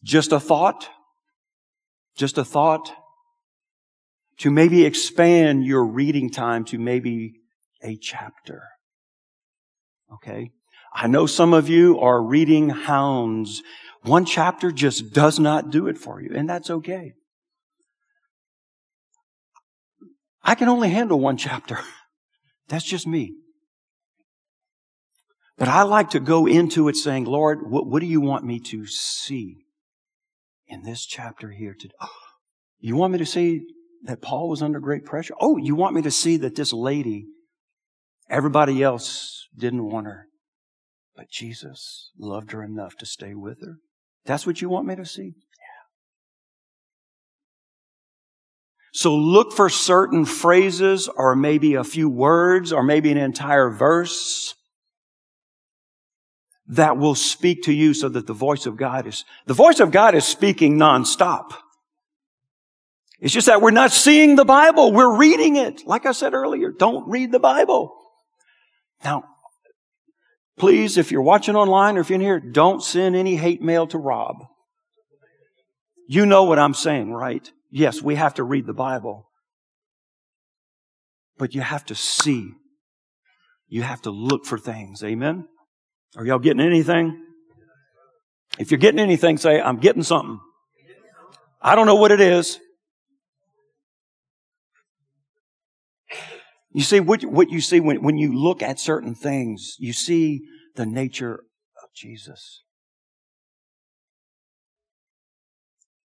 Just 0.03 0.31
a 0.31 0.39
thought, 0.39 0.89
just 2.17 2.37
a 2.37 2.43
thought 2.43 2.91
to 4.39 4.51
maybe 4.51 4.85
expand 4.85 5.63
your 5.63 5.85
reading 5.85 6.29
time 6.29 6.65
to 6.65 6.77
maybe 6.77 7.35
a 7.81 7.95
chapter. 7.97 8.63
Okay. 10.13 10.51
I 10.93 11.07
know 11.07 11.25
some 11.25 11.53
of 11.53 11.69
you 11.69 11.99
are 11.99 12.21
reading 12.21 12.69
hounds. 12.69 13.63
One 14.03 14.25
chapter 14.25 14.71
just 14.71 15.13
does 15.13 15.39
not 15.39 15.69
do 15.69 15.87
it 15.87 15.97
for 15.97 16.21
you, 16.21 16.31
and 16.35 16.47
that's 16.47 16.69
okay. 16.69 17.13
I 20.43 20.55
can 20.55 20.67
only 20.67 20.89
handle 20.89 21.19
one 21.19 21.37
chapter. 21.37 21.79
That's 22.67 22.83
just 22.83 23.07
me. 23.07 23.33
But 25.57 25.67
I 25.67 25.83
like 25.83 26.11
to 26.11 26.19
go 26.19 26.45
into 26.45 26.89
it 26.89 26.95
saying, 26.95 27.25
Lord, 27.25 27.69
what, 27.69 27.87
what 27.87 28.01
do 28.01 28.05
you 28.05 28.19
want 28.19 28.43
me 28.43 28.59
to 28.71 28.85
see 28.85 29.62
in 30.73 30.83
this 30.83 31.05
chapter 31.05 31.51
here 31.51 31.75
today? 31.79 31.93
Oh, 32.01 32.09
you 32.79 32.95
want 32.95 33.13
me 33.13 33.19
to 33.19 33.25
see 33.25 33.61
that 34.03 34.21
Paul 34.21 34.49
was 34.49 34.61
under 34.61 34.79
great 34.79 35.05
pressure? 35.05 35.35
Oh, 35.39 35.57
you 35.57 35.75
want 35.75 35.95
me 35.95 36.01
to 36.01 36.11
see 36.11 36.35
that 36.37 36.55
this 36.55 36.73
lady, 36.73 37.27
everybody 38.29 38.81
else 38.81 39.47
didn't 39.57 39.85
want 39.85 40.07
her, 40.07 40.27
but 41.15 41.29
Jesus 41.29 42.11
loved 42.17 42.51
her 42.51 42.63
enough 42.63 42.97
to 42.97 43.05
stay 43.05 43.33
with 43.33 43.61
her? 43.61 43.77
That's 44.25 44.47
what 44.47 44.61
you 44.61 44.69
want 44.69 44.87
me 44.87 44.95
to 44.95 45.05
see? 45.05 45.33
So 48.95 49.15
look 49.15 49.53
for 49.53 49.69
certain 49.69 50.23
phrases 50.23 51.07
or 51.07 51.35
maybe 51.35 51.73
a 51.73 51.83
few 51.83 52.07
words 52.09 52.71
or 52.71 52.83
maybe 52.83 53.11
an 53.11 53.17
entire 53.17 53.71
verse 53.71 54.53
that 56.67 56.97
will 56.97 57.15
speak 57.15 57.63
to 57.63 57.73
you 57.73 57.93
so 57.93 58.09
that 58.09 58.27
the 58.27 58.33
voice 58.33 58.65
of 58.65 58.77
God 58.77 59.07
is, 59.07 59.25
the 59.45 59.53
voice 59.53 59.79
of 59.79 59.91
God 59.91 60.15
is 60.15 60.25
speaking 60.25 60.77
nonstop. 60.77 61.51
It's 63.19 63.33
just 63.33 63.47
that 63.47 63.61
we're 63.61 63.71
not 63.71 63.91
seeing 63.91 64.35
the 64.35 64.45
Bible. 64.45 64.91
We're 64.91 65.15
reading 65.17 65.55
it. 65.55 65.85
Like 65.85 66.05
I 66.05 66.11
said 66.11 66.33
earlier, 66.33 66.71
don't 66.71 67.09
read 67.09 67.31
the 67.31 67.39
Bible. 67.39 67.95
Now, 69.03 69.23
please, 70.57 70.97
if 70.97 71.11
you're 71.11 71.21
watching 71.21 71.55
online 71.55 71.97
or 71.97 72.01
if 72.01 72.09
you're 72.09 72.15
in 72.15 72.21
here, 72.21 72.39
don't 72.39 72.83
send 72.83 73.15
any 73.15 73.37
hate 73.37 73.61
mail 73.61 73.87
to 73.87 73.97
Rob. 73.97 74.35
You 76.07 76.25
know 76.25 76.43
what 76.43 76.59
I'm 76.59 76.73
saying, 76.73 77.11
right? 77.11 77.49
Yes, 77.71 78.01
we 78.01 78.15
have 78.15 78.33
to 78.35 78.43
read 78.43 78.65
the 78.65 78.73
Bible. 78.73 79.29
But 81.37 81.55
you 81.55 81.61
have 81.61 81.85
to 81.85 81.95
see. 81.95 82.51
You 83.67 83.83
have 83.83 84.01
to 84.01 84.11
look 84.11 84.45
for 84.45 84.57
things. 84.57 85.03
Amen? 85.03 85.47
Are 86.15 86.25
y'all 86.25 86.39
getting 86.39 86.61
anything? 86.61 87.19
If 88.59 88.69
you're 88.69 88.79
getting 88.79 88.99
anything, 88.99 89.37
say, 89.37 89.59
I'm 89.59 89.77
getting 89.77 90.03
something. 90.03 90.39
I 91.61 91.75
don't 91.75 91.87
know 91.87 91.95
what 91.95 92.11
it 92.11 92.21
is. 92.21 92.59
You 96.71 96.83
see, 96.83 96.99
what, 96.99 97.23
what 97.23 97.49
you 97.49 97.61
see 97.61 97.79
when, 97.79 98.01
when 98.03 98.17
you 98.17 98.33
look 98.33 98.61
at 98.61 98.79
certain 98.79 99.15
things, 99.15 99.75
you 99.79 99.93
see 99.93 100.41
the 100.75 100.85
nature 100.85 101.35
of 101.83 101.89
Jesus. 101.95 102.63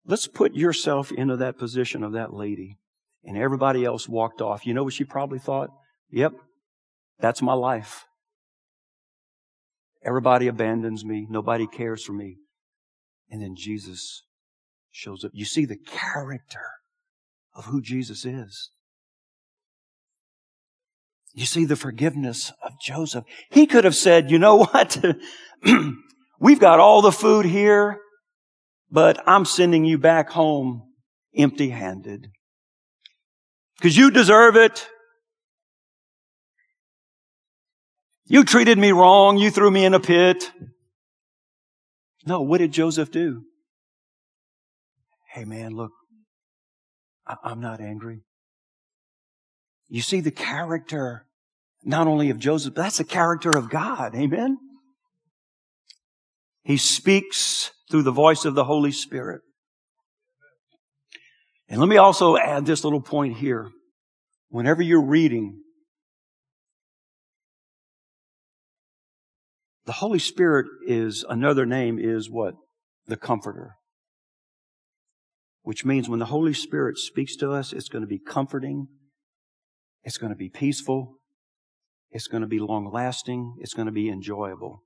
Let's 0.06 0.26
put 0.26 0.54
yourself 0.54 1.12
into 1.12 1.36
that 1.36 1.58
position 1.58 2.02
of 2.02 2.12
that 2.12 2.32
lady. 2.32 2.78
And 3.24 3.36
everybody 3.36 3.84
else 3.84 4.08
walked 4.08 4.40
off. 4.40 4.66
You 4.66 4.72
know 4.72 4.84
what 4.84 4.94
she 4.94 5.04
probably 5.04 5.38
thought? 5.38 5.70
Yep, 6.10 6.32
that's 7.18 7.42
my 7.42 7.52
life. 7.52 8.06
Everybody 10.04 10.46
abandons 10.46 11.04
me. 11.04 11.26
Nobody 11.28 11.66
cares 11.66 12.04
for 12.04 12.12
me. 12.12 12.36
And 13.30 13.42
then 13.42 13.54
Jesus 13.56 14.22
shows 14.90 15.24
up. 15.24 15.30
You 15.34 15.44
see 15.44 15.64
the 15.64 15.76
character 15.76 16.64
of 17.54 17.66
who 17.66 17.82
Jesus 17.82 18.24
is. 18.24 18.70
You 21.34 21.46
see 21.46 21.64
the 21.64 21.76
forgiveness 21.76 22.52
of 22.62 22.72
Joseph. 22.80 23.24
He 23.50 23.66
could 23.66 23.84
have 23.84 23.94
said, 23.94 24.30
you 24.30 24.38
know 24.38 24.56
what? 24.64 25.02
We've 26.40 26.60
got 26.60 26.80
all 26.80 27.02
the 27.02 27.12
food 27.12 27.44
here, 27.44 27.98
but 28.90 29.22
I'm 29.26 29.44
sending 29.44 29.84
you 29.84 29.98
back 29.98 30.30
home 30.30 30.82
empty 31.36 31.70
handed. 31.70 32.28
Cause 33.80 33.96
you 33.96 34.10
deserve 34.10 34.56
it. 34.56 34.88
You 38.30 38.44
treated 38.44 38.76
me 38.78 38.92
wrong. 38.92 39.38
You 39.38 39.50
threw 39.50 39.70
me 39.70 39.86
in 39.86 39.94
a 39.94 40.00
pit. 40.00 40.52
No, 42.26 42.42
what 42.42 42.58
did 42.58 42.72
Joseph 42.72 43.10
do? 43.10 43.44
Hey 45.32 45.44
man, 45.44 45.72
look, 45.72 45.92
I- 47.26 47.52
am 47.52 47.60
not 47.60 47.80
angry. 47.80 48.20
You 49.88 50.02
see 50.02 50.20
the 50.20 50.30
character, 50.30 51.26
not 51.82 52.06
only 52.06 52.28
of 52.28 52.38
Joseph, 52.38 52.74
but 52.74 52.82
that's 52.82 52.98
the 52.98 53.04
character 53.04 53.56
of 53.56 53.70
God. 53.70 54.14
Amen. 54.14 54.58
He 56.62 56.76
speaks 56.76 57.70
through 57.90 58.02
the 58.02 58.12
voice 58.12 58.44
of 58.44 58.54
the 58.54 58.64
Holy 58.64 58.92
Spirit. 58.92 59.40
And 61.66 61.80
let 61.80 61.88
me 61.88 61.96
also 61.96 62.36
add 62.36 62.66
this 62.66 62.84
little 62.84 63.00
point 63.00 63.38
here. 63.38 63.70
Whenever 64.50 64.82
you're 64.82 65.04
reading 65.04 65.62
The 69.88 70.04
Holy 70.04 70.18
Spirit 70.18 70.66
is 70.86 71.24
another 71.30 71.64
name 71.64 71.98
is 71.98 72.28
what? 72.28 72.52
The 73.06 73.16
Comforter. 73.16 73.76
Which 75.62 75.86
means 75.86 76.10
when 76.10 76.18
the 76.18 76.26
Holy 76.26 76.52
Spirit 76.52 76.98
speaks 76.98 77.34
to 77.36 77.52
us, 77.52 77.72
it's 77.72 77.88
going 77.88 78.02
to 78.02 78.06
be 78.06 78.18
comforting. 78.18 78.88
It's 80.02 80.18
going 80.18 80.28
to 80.28 80.36
be 80.36 80.50
peaceful. 80.50 81.14
It's 82.10 82.26
going 82.26 82.42
to 82.42 82.46
be 82.46 82.58
long 82.58 82.90
lasting. 82.92 83.56
It's 83.60 83.72
going 83.72 83.86
to 83.86 83.92
be 83.92 84.10
enjoyable. 84.10 84.82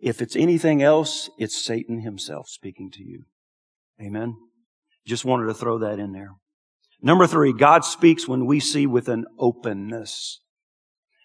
If 0.00 0.22
it's 0.22 0.36
anything 0.36 0.84
else, 0.84 1.28
it's 1.36 1.60
Satan 1.60 2.02
himself 2.02 2.48
speaking 2.48 2.92
to 2.92 3.02
you. 3.02 3.24
Amen. 4.00 4.36
Just 5.04 5.24
wanted 5.24 5.46
to 5.46 5.54
throw 5.54 5.78
that 5.78 5.98
in 5.98 6.12
there. 6.12 6.30
Number 7.02 7.26
three, 7.26 7.52
God 7.52 7.84
speaks 7.84 8.28
when 8.28 8.46
we 8.46 8.60
see 8.60 8.86
with 8.86 9.08
an 9.08 9.24
openness. 9.36 10.38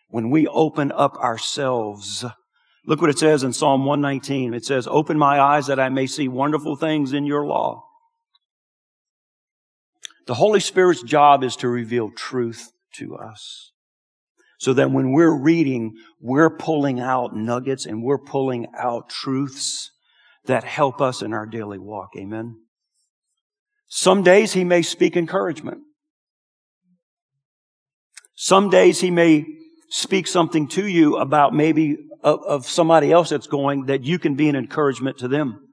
When 0.08 0.32
we 0.32 0.48
open 0.48 0.92
up 0.92 1.16
ourselves 1.18 2.26
Look 2.88 3.02
what 3.02 3.10
it 3.10 3.18
says 3.18 3.44
in 3.44 3.54
Psalm 3.54 3.86
119. 3.86 4.54
It 4.54 4.66
says, 4.66 4.88
Open 4.88 5.18
my 5.18 5.40
eyes 5.40 5.68
that 5.68 5.80
I 5.80 5.90
may 5.90 6.06
see 6.06 6.28
wonderful 6.28 6.76
things 6.76 7.14
in 7.14 7.26
your 7.26 7.46
law. 7.46 7.84
The 10.28 10.36
Holy 10.36 10.60
Spirit's 10.60 11.04
job 11.04 11.44
is 11.44 11.56
to 11.58 11.68
reveal 11.68 12.12
truth 12.12 12.72
to 12.96 13.16
us. 13.16 13.72
So 14.60 14.74
that 14.74 14.92
when 14.92 15.12
we're 15.12 15.36
reading, 15.36 15.96
we're 16.22 16.50
pulling 16.50 17.00
out 17.00 17.36
nuggets 17.36 17.86
and 17.86 18.04
we're 18.04 18.18
pulling 18.18 18.68
out 18.78 19.10
truths 19.10 19.92
that 20.46 20.64
help 20.64 21.02
us 21.02 21.22
in 21.22 21.34
our 21.34 21.46
daily 21.46 21.80
walk. 21.80 22.12
Amen. 22.18 22.58
Some 23.88 24.24
days 24.24 24.54
he 24.54 24.64
may 24.64 24.82
speak 24.82 25.18
encouragement. 25.18 25.80
Some 28.36 28.70
days 28.70 29.02
he 29.02 29.12
may 29.12 29.46
speak 29.96 30.28
something 30.28 30.68
to 30.68 30.86
you 30.86 31.16
about 31.16 31.54
maybe 31.54 31.96
of, 32.22 32.44
of 32.44 32.66
somebody 32.68 33.14
else 33.14 33.30
that's 33.30 33.48
going 33.48 33.86
that 33.86 34.04
you 34.04 34.20
can 34.20 34.36
be 34.36 34.50
an 34.50 34.56
encouragement 34.58 35.20
to 35.20 35.30
them. 35.30 35.70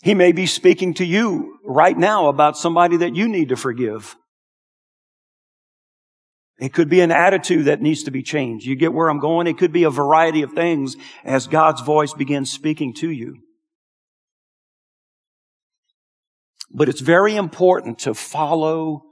He 0.00 0.14
may 0.14 0.30
be 0.30 0.46
speaking 0.46 0.94
to 0.94 1.04
you 1.04 1.58
right 1.64 1.98
now 1.98 2.28
about 2.28 2.56
somebody 2.56 2.98
that 2.98 3.16
you 3.16 3.26
need 3.26 3.48
to 3.48 3.56
forgive. 3.56 4.14
It 6.60 6.72
could 6.72 6.88
be 6.88 7.00
an 7.00 7.10
attitude 7.10 7.64
that 7.64 7.82
needs 7.82 8.04
to 8.04 8.12
be 8.12 8.22
changed. 8.22 8.64
You 8.64 8.76
get 8.76 8.92
where 8.92 9.08
I'm 9.08 9.18
going? 9.18 9.48
It 9.48 9.58
could 9.58 9.72
be 9.72 9.82
a 9.82 9.90
variety 9.90 10.42
of 10.42 10.52
things 10.52 10.96
as 11.24 11.48
God's 11.48 11.80
voice 11.80 12.14
begins 12.14 12.52
speaking 12.52 12.94
to 12.94 13.10
you. 13.10 13.38
But 16.70 16.88
it's 16.88 17.00
very 17.00 17.34
important 17.34 17.98
to 18.00 18.14
follow. 18.14 19.05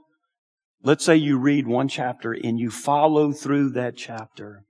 Let's 0.85 1.03
say 1.03 1.15
you 1.15 1.39
read 1.39 1.65
one 1.65 1.87
chapter 1.87 2.31
and 2.31 2.59
you 2.59 2.69
follow 2.69 3.31
through 3.31 3.71
that 3.71 3.97
chapter. 3.97 4.63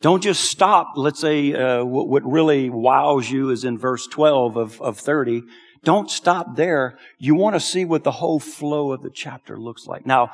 Don't 0.00 0.22
just 0.22 0.44
stop. 0.44 0.92
Let's 0.96 1.20
say 1.20 1.52
uh, 1.52 1.84
what, 1.84 2.08
what, 2.08 2.24
really 2.24 2.70
wows 2.70 3.30
you 3.30 3.50
is 3.50 3.64
in 3.64 3.76
verse 3.76 4.06
12 4.06 4.56
of, 4.56 4.80
of 4.80 4.98
30. 4.98 5.42
Don't 5.84 6.10
stop 6.10 6.56
there. 6.56 6.98
You 7.18 7.34
want 7.34 7.54
to 7.54 7.60
see 7.60 7.84
what 7.84 8.02
the 8.02 8.12
whole 8.12 8.40
flow 8.40 8.92
of 8.92 9.02
the 9.02 9.10
chapter 9.10 9.60
looks 9.60 9.86
like. 9.86 10.06
Now, 10.06 10.30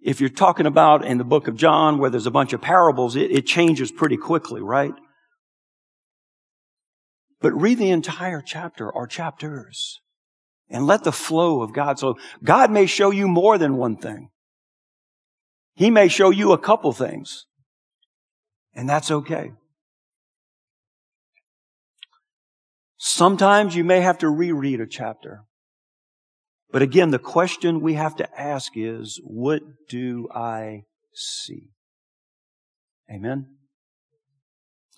if 0.00 0.20
you're 0.20 0.30
talking 0.30 0.66
about 0.66 1.04
in 1.04 1.18
the 1.18 1.24
book 1.24 1.48
of 1.48 1.56
John 1.56 1.98
where 1.98 2.10
there's 2.10 2.26
a 2.26 2.30
bunch 2.30 2.52
of 2.52 2.60
parables, 2.60 3.16
it, 3.16 3.32
it 3.32 3.46
changes 3.46 3.90
pretty 3.90 4.16
quickly, 4.16 4.62
right? 4.62 4.94
But 7.40 7.60
read 7.60 7.78
the 7.78 7.90
entire 7.90 8.42
chapter 8.42 8.88
or 8.88 9.08
chapters 9.08 9.98
and 10.68 10.86
let 10.86 11.04
the 11.04 11.12
flow 11.12 11.62
of 11.62 11.72
God. 11.72 11.98
So 11.98 12.16
God 12.42 12.70
may 12.70 12.86
show 12.86 13.10
you 13.10 13.28
more 13.28 13.58
than 13.58 13.76
one 13.76 13.96
thing. 13.96 14.30
He 15.74 15.90
may 15.90 16.08
show 16.08 16.30
you 16.30 16.52
a 16.52 16.58
couple 16.58 16.92
things. 16.92 17.46
And 18.74 18.88
that's 18.88 19.10
okay. 19.10 19.52
Sometimes 22.96 23.76
you 23.76 23.84
may 23.84 24.00
have 24.00 24.18
to 24.18 24.28
reread 24.28 24.80
a 24.80 24.86
chapter. 24.86 25.42
But 26.72 26.82
again, 26.82 27.10
the 27.10 27.18
question 27.18 27.80
we 27.80 27.94
have 27.94 28.16
to 28.16 28.40
ask 28.40 28.72
is, 28.74 29.20
what 29.22 29.62
do 29.88 30.28
I 30.34 30.84
see? 31.12 31.68
Amen? 33.08 33.46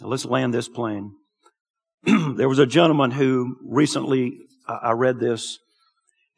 Now 0.01 0.07
let's 0.07 0.25
land 0.25 0.55
this 0.55 0.69
plane. 0.69 1.13
there 2.05 2.49
was 2.49 2.59
a 2.59 2.67
gentleman 2.67 3.11
who 3.11 3.57
recently, 3.63 4.39
I 4.69 4.93
read 4.93 5.21
this. 5.21 5.59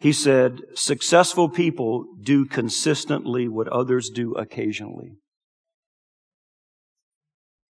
He 0.00 0.12
said, 0.12 0.60
successful 0.74 1.48
people 1.48 2.04
do 2.22 2.44
consistently 2.44 3.48
what 3.48 3.68
others 3.68 4.10
do 4.10 4.34
occasionally. 4.34 5.16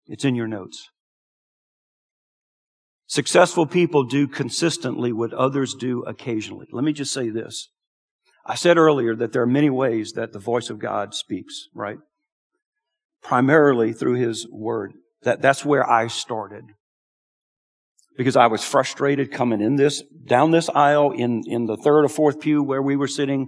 It's 0.07 0.25
in 0.25 0.35
your 0.35 0.47
notes. 0.47 0.89
Successful 3.07 3.65
people 3.67 4.03
do 4.03 4.27
consistently 4.27 5.11
what 5.11 5.33
others 5.33 5.75
do 5.75 6.03
occasionally. 6.03 6.67
Let 6.71 6.83
me 6.83 6.93
just 6.93 7.13
say 7.13 7.29
this. 7.29 7.69
I 8.45 8.55
said 8.55 8.77
earlier 8.77 9.15
that 9.15 9.31
there 9.31 9.41
are 9.41 9.47
many 9.47 9.69
ways 9.69 10.13
that 10.13 10.33
the 10.33 10.39
voice 10.39 10.69
of 10.69 10.79
God 10.79 11.13
speaks, 11.13 11.67
right? 11.73 11.97
Primarily 13.21 13.93
through 13.93 14.15
His 14.15 14.47
Word. 14.51 14.93
That, 15.23 15.41
that's 15.41 15.63
where 15.63 15.89
I 15.89 16.07
started. 16.07 16.63
Because 18.15 18.35
I 18.35 18.47
was 18.47 18.63
frustrated 18.63 19.31
coming 19.31 19.61
in 19.61 19.75
this, 19.75 20.03
down 20.25 20.51
this 20.51 20.69
aisle 20.69 21.11
in, 21.11 21.43
in 21.47 21.65
the 21.65 21.77
third 21.77 22.05
or 22.05 22.09
fourth 22.09 22.39
pew 22.39 22.61
where 22.61 22.81
we 22.81 22.95
were 22.95 23.07
sitting, 23.07 23.47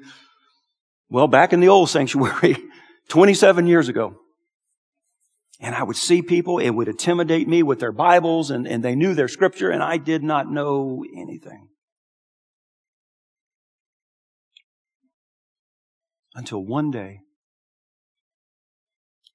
well, 1.09 1.27
back 1.27 1.53
in 1.53 1.59
the 1.59 1.69
old 1.69 1.89
sanctuary, 1.91 2.57
27 3.09 3.67
years 3.67 3.89
ago. 3.89 4.15
And 5.59 5.73
I 5.73 5.83
would 5.83 5.95
see 5.95 6.21
people, 6.21 6.59
it 6.59 6.71
would 6.71 6.87
intimidate 6.87 7.47
me 7.47 7.63
with 7.63 7.79
their 7.79 7.93
Bibles 7.93 8.51
and, 8.51 8.67
and 8.67 8.83
they 8.83 8.95
knew 8.95 9.13
their 9.13 9.27
scripture 9.27 9.69
and 9.69 9.81
I 9.81 9.97
did 9.97 10.23
not 10.23 10.51
know 10.51 11.05
anything. 11.15 11.69
Until 16.33 16.65
one 16.65 16.91
day, 16.91 17.19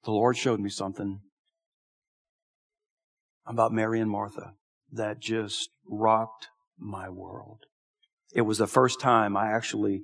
the 0.05 0.11
Lord 0.11 0.37
showed 0.37 0.61
me 0.61 0.69
something 0.69 1.21
about 3.47 3.73
Mary 3.73 4.01
and 4.01 4.11
Martha 4.11 4.55
that 4.93 5.21
just 5.21 5.71
rocked 5.89 6.49
my 6.79 7.09
world. 7.09 7.61
It 8.35 8.43
was 8.43 8.59
the 8.59 8.67
first 8.67 9.01
time 9.01 9.37
I 9.37 9.53
actually 9.53 10.03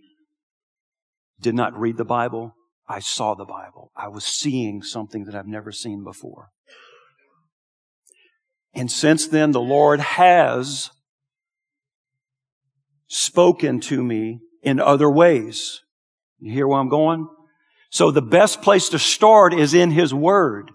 did 1.40 1.54
not 1.54 1.78
read 1.78 1.96
the 1.96 2.04
Bible. 2.04 2.54
I 2.88 3.00
saw 3.00 3.34
the 3.34 3.44
Bible. 3.44 3.90
I 3.96 4.08
was 4.08 4.24
seeing 4.24 4.82
something 4.82 5.24
that 5.24 5.34
I've 5.34 5.46
never 5.46 5.72
seen 5.72 6.04
before. 6.04 6.48
And 8.74 8.90
since 8.90 9.26
then, 9.26 9.52
the 9.52 9.60
Lord 9.60 10.00
has 10.00 10.90
spoken 13.08 13.80
to 13.80 14.02
me 14.02 14.40
in 14.62 14.80
other 14.80 15.10
ways. 15.10 15.80
You 16.38 16.52
hear 16.52 16.68
where 16.68 16.78
I'm 16.78 16.88
going? 16.88 17.28
So 17.90 18.10
the 18.10 18.22
best 18.22 18.60
place 18.62 18.88
to 18.90 18.98
start 18.98 19.54
is 19.54 19.72
in 19.72 19.92
His 19.92 20.12
Word. 20.12 20.70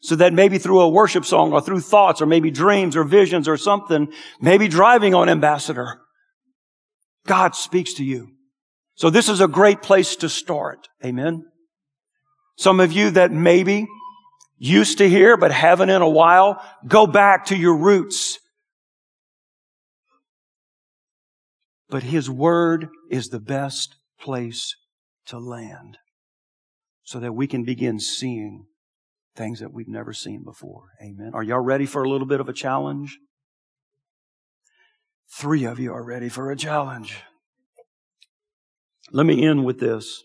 So 0.00 0.14
that 0.16 0.32
maybe 0.32 0.58
through 0.58 0.80
a 0.80 0.88
worship 0.88 1.24
song 1.24 1.52
or 1.52 1.60
through 1.60 1.80
thoughts 1.80 2.22
or 2.22 2.26
maybe 2.26 2.50
dreams 2.50 2.96
or 2.96 3.02
visions 3.02 3.48
or 3.48 3.56
something, 3.56 4.12
maybe 4.40 4.68
driving 4.68 5.14
on 5.14 5.28
ambassador, 5.28 6.00
God 7.26 7.56
speaks 7.56 7.94
to 7.94 8.04
you. 8.04 8.28
So 8.94 9.10
this 9.10 9.28
is 9.28 9.40
a 9.40 9.48
great 9.48 9.82
place 9.82 10.16
to 10.16 10.28
start. 10.28 10.88
Amen. 11.04 11.44
Some 12.56 12.80
of 12.80 12.92
you 12.92 13.10
that 13.10 13.32
maybe 13.32 13.86
used 14.56 14.98
to 14.98 15.08
hear 15.08 15.36
but 15.36 15.52
haven't 15.52 15.90
in 15.90 16.02
a 16.02 16.08
while, 16.08 16.62
go 16.86 17.06
back 17.06 17.46
to 17.46 17.56
your 17.56 17.76
roots. 17.76 18.38
But 21.88 22.02
His 22.02 22.28
Word 22.28 22.88
is 23.10 23.28
the 23.28 23.40
best 23.40 23.96
place 24.20 24.74
to 25.26 25.38
land 25.38 25.98
so 27.04 27.20
that 27.20 27.32
we 27.32 27.46
can 27.46 27.64
begin 27.64 28.00
seeing 28.00 28.66
things 29.38 29.60
that 29.60 29.72
we've 29.72 29.88
never 29.88 30.12
seen 30.12 30.42
before. 30.44 30.90
Amen. 31.02 31.30
Are 31.32 31.42
y'all 31.42 31.60
ready 31.60 31.86
for 31.86 32.02
a 32.02 32.10
little 32.10 32.26
bit 32.26 32.40
of 32.40 32.48
a 32.48 32.52
challenge? 32.52 33.18
Three 35.38 35.64
of 35.64 35.78
you 35.78 35.92
are 35.92 36.04
ready 36.04 36.28
for 36.28 36.50
a 36.50 36.56
challenge. 36.56 37.22
Let 39.12 39.24
me 39.24 39.46
end 39.46 39.64
with 39.64 39.78
this. 39.78 40.24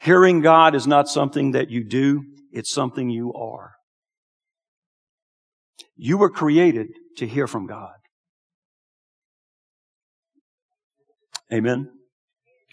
Hearing 0.00 0.40
God 0.40 0.74
is 0.74 0.86
not 0.86 1.08
something 1.08 1.52
that 1.52 1.70
you 1.70 1.84
do, 1.84 2.24
it's 2.52 2.72
something 2.72 3.08
you 3.08 3.32
are. 3.32 3.72
You 5.96 6.18
were 6.18 6.30
created 6.30 6.88
to 7.16 7.26
hear 7.26 7.46
from 7.46 7.66
God. 7.66 7.94
Amen. 11.52 11.90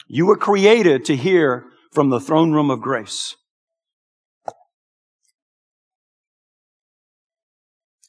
You 0.08 0.26
were 0.26 0.38
created 0.38 1.06
to 1.06 1.16
hear 1.16 1.66
from 1.94 2.10
the 2.10 2.20
throne 2.20 2.52
room 2.52 2.70
of 2.70 2.82
grace. 2.82 3.36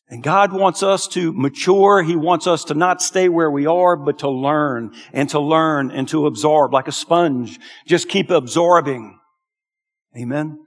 And 0.09 0.23
God 0.23 0.53
wants 0.53 0.83
us 0.83 1.09
to 1.09 1.33
mature. 1.33 2.03
He 2.03 2.15
wants 2.15 2.47
us 2.47 2.65
to 2.65 2.75
not 2.75 3.03
stay 3.03 3.29
where 3.29 3.51
we 3.51 3.67
are, 3.67 3.97
but 3.97 4.21
to 4.21 4.29
learn 4.29 4.95
and 5.13 5.29
to 5.31 5.41
learn 5.41 5.91
and 5.91 6.07
to 6.09 6.27
absorb 6.27 6.73
like 6.73 6.87
a 6.87 6.93
sponge. 6.93 7.59
Just 7.87 8.09
keep 8.09 8.31
absorbing. 8.31 9.19
Amen. 10.17 10.65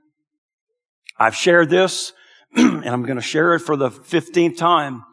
I've 1.17 1.35
shared 1.35 1.69
this 1.69 2.11
and 2.55 2.85
I'm 2.85 3.03
going 3.03 3.15
to 3.15 3.21
share 3.21 3.53
it 3.53 3.59
for 3.59 3.77
the 3.77 3.89
15th 3.89 4.57
time. 4.57 5.05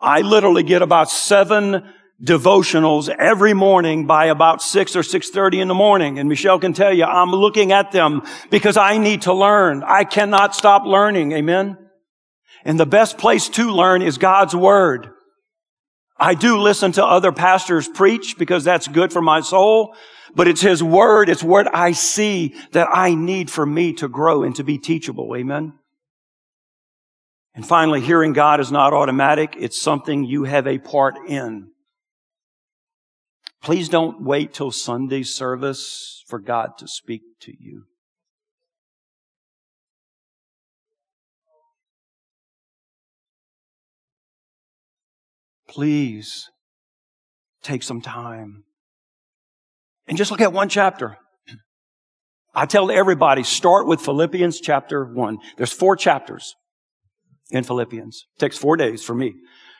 I 0.00 0.22
literally 0.22 0.62
get 0.62 0.80
about 0.80 1.10
seven 1.10 1.92
devotionals 2.22 3.08
every 3.08 3.52
morning 3.52 4.06
by 4.06 4.26
about 4.26 4.62
6 4.62 4.96
or 4.96 5.02
6.30 5.02 5.60
in 5.60 5.68
the 5.68 5.74
morning. 5.74 6.18
And 6.18 6.28
Michelle 6.28 6.58
can 6.58 6.72
tell 6.72 6.92
you, 6.92 7.04
I'm 7.04 7.30
looking 7.30 7.72
at 7.72 7.92
them 7.92 8.22
because 8.50 8.76
I 8.76 8.98
need 8.98 9.22
to 9.22 9.34
learn. 9.34 9.82
I 9.84 10.04
cannot 10.04 10.54
stop 10.54 10.84
learning. 10.84 11.32
Amen. 11.32 11.76
And 12.64 12.78
the 12.78 12.86
best 12.86 13.18
place 13.18 13.48
to 13.50 13.70
learn 13.70 14.02
is 14.02 14.18
God's 14.18 14.54
Word. 14.54 15.10
I 16.18 16.34
do 16.34 16.58
listen 16.58 16.92
to 16.92 17.04
other 17.04 17.32
pastors 17.32 17.88
preach 17.88 18.36
because 18.38 18.64
that's 18.64 18.88
good 18.88 19.12
for 19.12 19.22
my 19.22 19.40
soul, 19.40 19.94
but 20.34 20.48
it's 20.48 20.60
His 20.60 20.82
Word, 20.82 21.28
it's 21.28 21.44
what 21.44 21.72
I 21.74 21.92
see 21.92 22.54
that 22.72 22.88
I 22.92 23.14
need 23.14 23.50
for 23.50 23.64
me 23.64 23.92
to 23.94 24.08
grow 24.08 24.42
and 24.42 24.54
to 24.56 24.64
be 24.64 24.78
teachable. 24.78 25.34
Amen. 25.36 25.74
And 27.54 27.66
finally, 27.66 28.00
hearing 28.00 28.32
God 28.32 28.60
is 28.60 28.70
not 28.70 28.92
automatic. 28.92 29.56
It's 29.58 29.80
something 29.80 30.24
you 30.24 30.44
have 30.44 30.66
a 30.66 30.78
part 30.78 31.16
in. 31.28 31.70
Please 33.62 33.88
don't 33.88 34.22
wait 34.22 34.52
till 34.52 34.70
Sunday 34.70 35.22
service 35.24 36.22
for 36.28 36.38
God 36.38 36.78
to 36.78 36.86
speak 36.86 37.22
to 37.40 37.52
you. 37.58 37.84
Please 45.68 46.48
take 47.62 47.82
some 47.82 48.00
time 48.00 48.64
and 50.06 50.16
just 50.16 50.30
look 50.30 50.40
at 50.40 50.52
one 50.52 50.68
chapter. 50.68 51.18
I 52.54 52.66
tell 52.66 52.90
everybody, 52.90 53.44
start 53.44 53.86
with 53.86 54.00
Philippians 54.00 54.60
chapter 54.60 55.04
one. 55.04 55.38
There's 55.56 55.72
four 55.72 55.94
chapters 55.94 56.54
in 57.50 57.64
Philippians. 57.64 58.26
It 58.36 58.40
takes 58.40 58.56
four 58.56 58.76
days 58.76 59.04
for 59.04 59.14
me. 59.14 59.34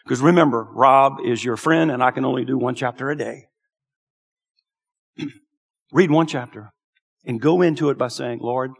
Because 0.04 0.20
remember, 0.20 0.68
Rob 0.72 1.18
is 1.24 1.44
your 1.44 1.56
friend 1.56 1.90
and 1.90 2.02
I 2.02 2.10
can 2.10 2.24
only 2.24 2.44
do 2.44 2.56
one 2.56 2.74
chapter 2.74 3.10
a 3.10 3.16
day. 3.16 3.48
Read 5.92 6.10
one 6.10 6.26
chapter 6.26 6.70
and 7.24 7.40
go 7.40 7.62
into 7.62 7.90
it 7.90 7.98
by 7.98 8.08
saying, 8.08 8.38
Lord, 8.40 8.70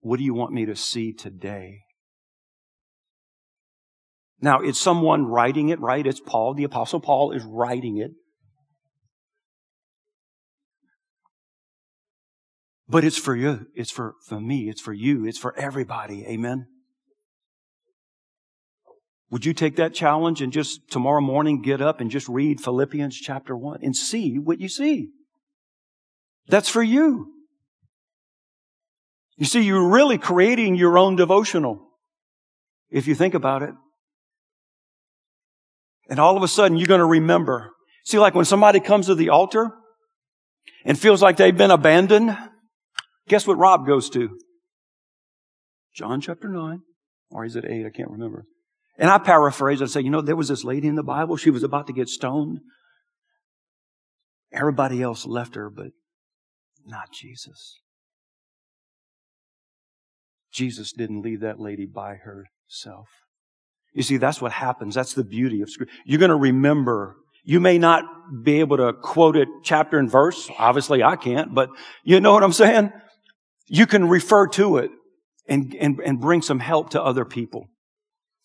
what 0.00 0.18
do 0.18 0.24
you 0.24 0.34
want 0.34 0.52
me 0.52 0.66
to 0.66 0.74
see 0.74 1.12
today? 1.12 1.80
Now, 4.42 4.60
it's 4.60 4.80
someone 4.80 5.26
writing 5.26 5.68
it, 5.68 5.80
right? 5.80 6.06
It's 6.06 6.20
Paul. 6.20 6.54
The 6.54 6.64
apostle 6.64 7.00
Paul 7.00 7.32
is 7.32 7.44
writing 7.44 7.98
it. 7.98 8.12
But 12.88 13.04
it's 13.04 13.18
for 13.18 13.36
you. 13.36 13.66
It's 13.74 13.90
for, 13.90 14.14
for 14.26 14.40
me. 14.40 14.68
It's 14.68 14.80
for 14.80 14.92
you. 14.92 15.26
It's 15.26 15.38
for 15.38 15.56
everybody. 15.56 16.24
Amen. 16.26 16.66
Would 19.30 19.44
you 19.44 19.52
take 19.52 19.76
that 19.76 19.94
challenge 19.94 20.42
and 20.42 20.52
just 20.52 20.90
tomorrow 20.90 21.20
morning 21.20 21.62
get 21.62 21.80
up 21.80 22.00
and 22.00 22.10
just 22.10 22.28
read 22.28 22.60
Philippians 22.60 23.16
chapter 23.16 23.56
one 23.56 23.78
and 23.82 23.94
see 23.94 24.38
what 24.38 24.58
you 24.58 24.68
see? 24.68 25.10
That's 26.48 26.68
for 26.68 26.82
you. 26.82 27.32
You 29.36 29.46
see, 29.46 29.62
you're 29.62 29.88
really 29.88 30.18
creating 30.18 30.74
your 30.74 30.98
own 30.98 31.14
devotional 31.14 31.90
if 32.90 33.06
you 33.06 33.14
think 33.14 33.34
about 33.34 33.62
it. 33.62 33.74
And 36.10 36.18
all 36.18 36.36
of 36.36 36.42
a 36.42 36.48
sudden 36.48 36.76
you're 36.76 36.86
going 36.86 36.98
to 36.98 37.06
remember. 37.06 37.70
See, 38.04 38.18
like 38.18 38.34
when 38.34 38.44
somebody 38.44 38.80
comes 38.80 39.06
to 39.06 39.14
the 39.14 39.30
altar 39.30 39.70
and 40.84 40.98
feels 40.98 41.22
like 41.22 41.38
they've 41.38 41.56
been 41.56 41.70
abandoned, 41.70 42.36
guess 43.28 43.46
what 43.46 43.56
Rob 43.56 43.86
goes 43.86 44.10
to? 44.10 44.38
John 45.94 46.20
chapter 46.20 46.48
9. 46.48 46.80
Or 47.30 47.44
is 47.44 47.56
it 47.56 47.64
8? 47.64 47.86
I 47.86 47.90
can't 47.90 48.10
remember. 48.10 48.44
And 48.98 49.08
I 49.08 49.18
paraphrase 49.18 49.80
and 49.80 49.90
say, 49.90 50.00
you 50.00 50.10
know, 50.10 50.20
there 50.20 50.36
was 50.36 50.48
this 50.48 50.64
lady 50.64 50.88
in 50.88 50.96
the 50.96 51.02
Bible. 51.02 51.36
She 51.36 51.50
was 51.50 51.62
about 51.62 51.86
to 51.86 51.92
get 51.92 52.08
stoned. 52.08 52.58
Everybody 54.52 55.00
else 55.00 55.24
left 55.24 55.54
her, 55.54 55.70
but 55.70 55.92
not 56.84 57.12
Jesus. 57.12 57.80
Jesus 60.52 60.92
didn't 60.92 61.22
leave 61.22 61.40
that 61.40 61.60
lady 61.60 61.86
by 61.86 62.16
herself. 62.16 63.06
You 63.92 64.02
see, 64.02 64.16
that's 64.16 64.40
what 64.40 64.52
happens. 64.52 64.94
That's 64.94 65.14
the 65.14 65.24
beauty 65.24 65.62
of 65.62 65.70
Scripture. 65.70 65.94
You're 66.04 66.18
going 66.18 66.30
to 66.30 66.36
remember. 66.36 67.16
You 67.44 67.58
may 67.58 67.78
not 67.78 68.04
be 68.42 68.60
able 68.60 68.76
to 68.76 68.92
quote 68.92 69.36
it 69.36 69.48
chapter 69.64 69.98
and 69.98 70.10
verse. 70.10 70.50
Obviously, 70.58 71.02
I 71.02 71.16
can't, 71.16 71.54
but 71.54 71.70
you 72.04 72.20
know 72.20 72.32
what 72.32 72.44
I'm 72.44 72.52
saying? 72.52 72.92
You 73.66 73.86
can 73.86 74.08
refer 74.08 74.46
to 74.48 74.76
it 74.78 74.90
and, 75.48 75.74
and, 75.74 76.00
and 76.04 76.20
bring 76.20 76.42
some 76.42 76.60
help 76.60 76.90
to 76.90 77.02
other 77.02 77.24
people. 77.24 77.66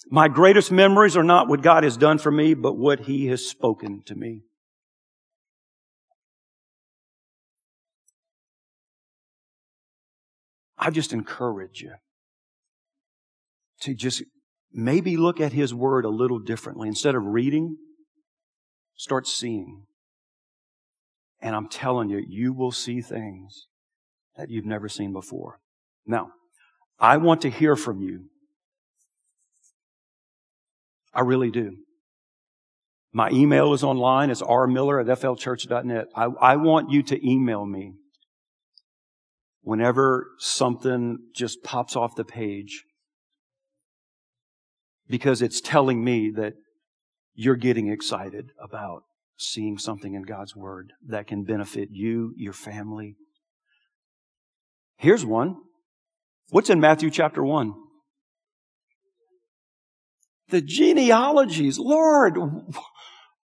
My 0.10 0.28
greatest 0.28 0.72
memories 0.72 1.18
are 1.18 1.24
not 1.24 1.48
what 1.48 1.62
God 1.62 1.84
has 1.84 1.98
done 1.98 2.18
for 2.18 2.32
me, 2.32 2.54
but 2.54 2.74
what 2.74 3.02
He 3.02 3.28
has 3.28 3.46
spoken 3.46 4.02
to 4.06 4.16
me. 4.16 4.42
I 10.78 10.92
just 10.92 11.14
encourage 11.14 11.82
you 11.82 11.94
to 13.82 13.96
just 13.96 14.24
maybe 14.76 15.16
look 15.18 15.40
at 15.40 15.54
His 15.54 15.74
Word 15.74 16.06
a 16.06 16.10
little 16.10 16.40
differently. 16.40 16.88
Instead 16.88 17.16
of 17.16 17.24
reading, 17.26 17.78
start 18.96 19.26
seeing. 19.26 19.86
And 21.42 21.56
I'm 21.56 21.70
telling 21.70 22.10
you, 22.10 22.24
you 22.28 22.54
will 22.54 22.72
see 22.72 23.02
things 23.02 23.68
that 24.36 24.50
you've 24.50 24.66
never 24.66 24.90
seen 24.90 25.14
before. 25.14 25.60
Now, 26.06 26.30
I 27.00 27.18
want 27.18 27.42
to 27.42 27.50
hear 27.50 27.76
from 27.76 28.02
you. 28.02 28.26
I 31.14 31.22
really 31.22 31.50
do. 31.50 31.78
My 33.14 33.30
email 33.30 33.74
is 33.74 33.84
online. 33.84 34.30
It's 34.30 34.42
rmiller 34.42 35.00
at 35.00 35.20
flchurch.net. 35.20 36.08
I, 36.14 36.26
I 36.26 36.56
want 36.58 36.92
you 36.92 37.02
to 37.04 37.28
email 37.28 37.66
me 37.66 37.94
whenever 39.62 40.28
something 40.38 41.20
just 41.34 41.64
pops 41.64 41.96
off 41.96 42.16
the 42.16 42.26
page 42.26 42.84
because 45.08 45.42
it's 45.42 45.62
telling 45.62 46.04
me 46.04 46.32
that 46.36 46.54
you're 47.34 47.56
getting 47.56 47.90
excited 47.90 48.52
about 48.62 49.04
seeing 49.38 49.78
something 49.78 50.14
in 50.14 50.24
God's 50.24 50.56
Word 50.56 50.94
that 51.08 51.28
can 51.28 51.44
benefit 51.44 51.90
you, 51.92 52.34
your 52.38 52.54
family. 52.54 53.16
Here's 54.98 55.26
one. 55.26 55.58
What's 56.50 56.70
in 56.70 56.80
Matthew 56.80 57.10
chapter 57.10 57.44
1? 57.44 57.74
The 60.50 60.62
genealogies. 60.62 61.78
Lord, 61.78 62.38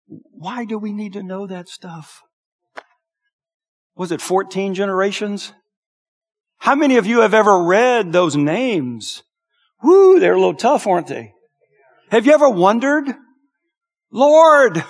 why 0.05 0.65
do 0.65 0.77
we 0.77 0.91
need 0.91 1.13
to 1.13 1.23
know 1.23 1.47
that 1.47 1.69
stuff? 1.69 2.21
Was 3.95 4.11
it 4.11 4.21
14 4.21 4.73
generations? 4.73 5.53
How 6.59 6.75
many 6.75 6.97
of 6.97 7.05
you 7.05 7.21
have 7.21 7.33
ever 7.33 7.63
read 7.63 8.11
those 8.11 8.35
names? 8.35 9.23
Whoo, 9.81 10.19
they're 10.19 10.33
a 10.33 10.39
little 10.39 10.55
tough, 10.55 10.87
aren't 10.87 11.07
they? 11.07 11.33
Have 12.09 12.25
you 12.25 12.33
ever 12.33 12.49
wondered, 12.49 13.05
Lord, 14.11 14.83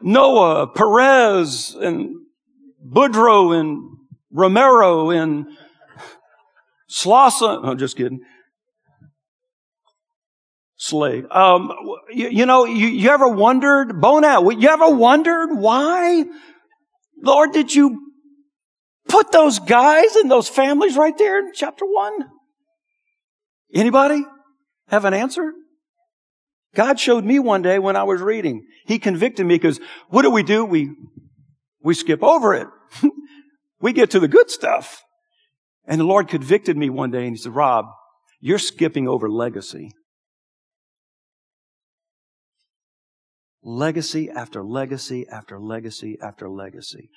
Noah, 0.00 0.66
Perez, 0.68 1.76
and 1.80 2.16
Boudreaux, 2.84 3.58
and 3.58 3.82
Romero, 4.30 5.10
and 5.10 5.46
Slauson. 6.90 7.64
I'm 7.64 7.78
just 7.78 7.96
kidding. 7.96 8.20
Slay. 10.76 11.24
Um, 11.30 11.72
you, 12.10 12.28
you, 12.28 12.46
know, 12.46 12.64
you, 12.64 12.88
you 12.88 13.10
ever 13.10 13.28
wondered, 13.28 13.90
Bonat, 13.90 14.60
you 14.60 14.68
ever 14.68 14.90
wondered 14.90 15.54
why, 15.54 16.24
Lord, 17.22 17.52
did 17.52 17.74
you 17.74 18.12
put 19.08 19.32
those 19.32 19.58
guys 19.58 20.14
and 20.16 20.30
those 20.30 20.48
families 20.48 20.96
right 20.96 21.16
there 21.16 21.38
in 21.38 21.52
chapter 21.54 21.84
one? 21.84 22.12
Anybody 23.74 24.24
have 24.88 25.04
an 25.04 25.14
answer? 25.14 25.52
God 26.74 27.00
showed 27.00 27.24
me 27.24 27.38
one 27.38 27.62
day 27.62 27.78
when 27.78 27.96
I 27.96 28.02
was 28.02 28.20
reading. 28.20 28.66
He 28.86 28.98
convicted 28.98 29.46
me 29.46 29.54
because 29.54 29.80
what 30.08 30.22
do 30.22 30.30
we 30.30 30.42
do? 30.42 30.64
We, 30.64 30.90
we 31.82 31.94
skip 31.94 32.22
over 32.22 32.54
it. 32.54 32.68
we 33.80 33.92
get 33.92 34.10
to 34.10 34.20
the 34.20 34.28
good 34.28 34.50
stuff. 34.50 35.02
And 35.86 36.00
the 36.00 36.04
Lord 36.04 36.28
convicted 36.28 36.76
me 36.76 36.90
one 36.90 37.10
day 37.10 37.26
and 37.26 37.30
he 37.30 37.36
said, 37.36 37.54
Rob, 37.54 37.86
you're 38.40 38.58
skipping 38.58 39.08
over 39.08 39.28
legacy. 39.28 39.90
Legacy 43.62 44.28
after 44.30 44.62
legacy 44.62 45.26
after 45.30 45.58
legacy 45.58 46.18
after 46.22 46.48
legacy. 46.48 47.08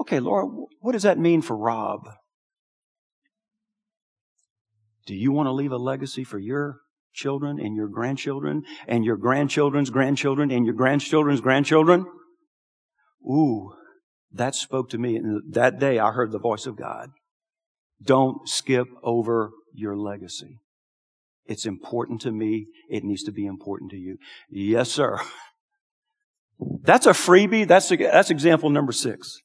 Okay, 0.00 0.20
Lord, 0.20 0.48
what 0.80 0.92
does 0.92 1.02
that 1.02 1.18
mean 1.18 1.42
for 1.42 1.56
Rob? 1.56 2.08
Do 5.06 5.14
you 5.14 5.32
want 5.32 5.46
to 5.46 5.52
leave 5.52 5.72
a 5.72 5.76
legacy 5.76 6.24
for 6.24 6.38
your 6.38 6.80
children 7.12 7.58
and 7.58 7.76
your 7.76 7.88
grandchildren 7.88 8.62
and 8.86 9.04
your 9.04 9.16
grandchildren's 9.16 9.90
grandchildren 9.90 10.50
and 10.50 10.64
your 10.64 10.74
grandchildren's 10.74 11.40
grandchildren? 11.40 12.06
Ooh, 13.24 13.72
that 14.32 14.54
spoke 14.54 14.90
to 14.90 14.98
me. 14.98 15.16
And 15.16 15.52
that 15.54 15.78
day 15.78 15.98
I 15.98 16.12
heard 16.12 16.32
the 16.32 16.38
voice 16.38 16.66
of 16.66 16.76
God. 16.76 17.10
Don't 18.02 18.48
skip 18.48 18.88
over 19.02 19.50
your 19.72 19.96
legacy. 19.96 20.58
It's 21.46 21.66
important 21.66 22.20
to 22.22 22.32
me. 22.32 22.66
It 22.88 23.04
needs 23.04 23.22
to 23.24 23.32
be 23.32 23.46
important 23.46 23.90
to 23.92 23.96
you. 23.96 24.18
Yes, 24.50 24.90
sir. 24.90 25.18
That's 26.82 27.06
a 27.06 27.10
freebie. 27.10 27.66
That's, 27.66 27.90
a, 27.90 27.96
that's 27.96 28.30
example 28.30 28.70
number 28.70 28.92
six. 28.92 29.40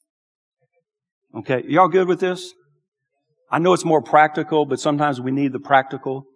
Okay. 1.36 1.64
Y'all 1.66 1.88
good 1.88 2.06
with 2.06 2.20
this? 2.20 2.52
I 3.50 3.58
know 3.58 3.72
it's 3.72 3.84
more 3.84 4.02
practical, 4.02 4.66
but 4.66 4.78
sometimes 4.78 5.20
we 5.20 5.30
need 5.30 5.52
the 5.52 5.60
practical 5.60 6.26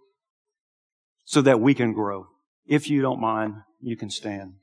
so 1.24 1.42
that 1.42 1.60
we 1.60 1.74
can 1.74 1.92
grow. 1.92 2.26
If 2.66 2.88
you 2.88 3.02
don't 3.02 3.20
mind, 3.20 3.56
you 3.80 3.96
can 3.96 4.08
stand. 4.08 4.54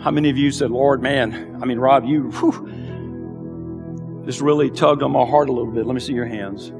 How 0.00 0.12
many 0.12 0.30
of 0.30 0.36
you 0.38 0.52
said, 0.52 0.70
Lord, 0.70 1.02
man, 1.02 1.58
I 1.60 1.66
mean, 1.66 1.78
Rob, 1.78 2.04
you 2.04 2.30
whew, 2.30 4.22
just 4.24 4.40
really 4.40 4.70
tugged 4.70 5.02
on 5.02 5.10
my 5.10 5.24
heart 5.24 5.48
a 5.48 5.52
little 5.52 5.72
bit. 5.72 5.86
Let 5.86 5.94
me 5.94 6.00
see 6.00 6.12
your 6.12 6.26
hands. 6.26 6.72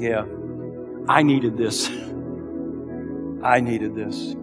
Yeah, 0.00 0.24
I 1.06 1.22
needed 1.22 1.58
this. 1.58 1.88
I 3.42 3.60
needed 3.60 3.94
this. 3.94 4.34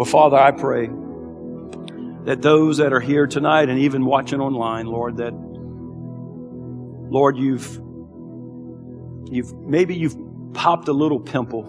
Well, 0.00 0.08
Father, 0.08 0.38
I 0.38 0.50
pray 0.50 0.88
that 2.24 2.40
those 2.40 2.78
that 2.78 2.94
are 2.94 3.00
here 3.00 3.26
tonight 3.26 3.68
and 3.68 3.80
even 3.80 4.06
watching 4.06 4.40
online, 4.40 4.86
Lord, 4.86 5.18
that 5.18 5.34
Lord, 7.10 7.36
you've 7.36 7.68
you've 9.30 9.52
maybe 9.52 9.94
you've 9.94 10.16
popped 10.54 10.88
a 10.88 10.94
little 10.94 11.20
pimple 11.20 11.66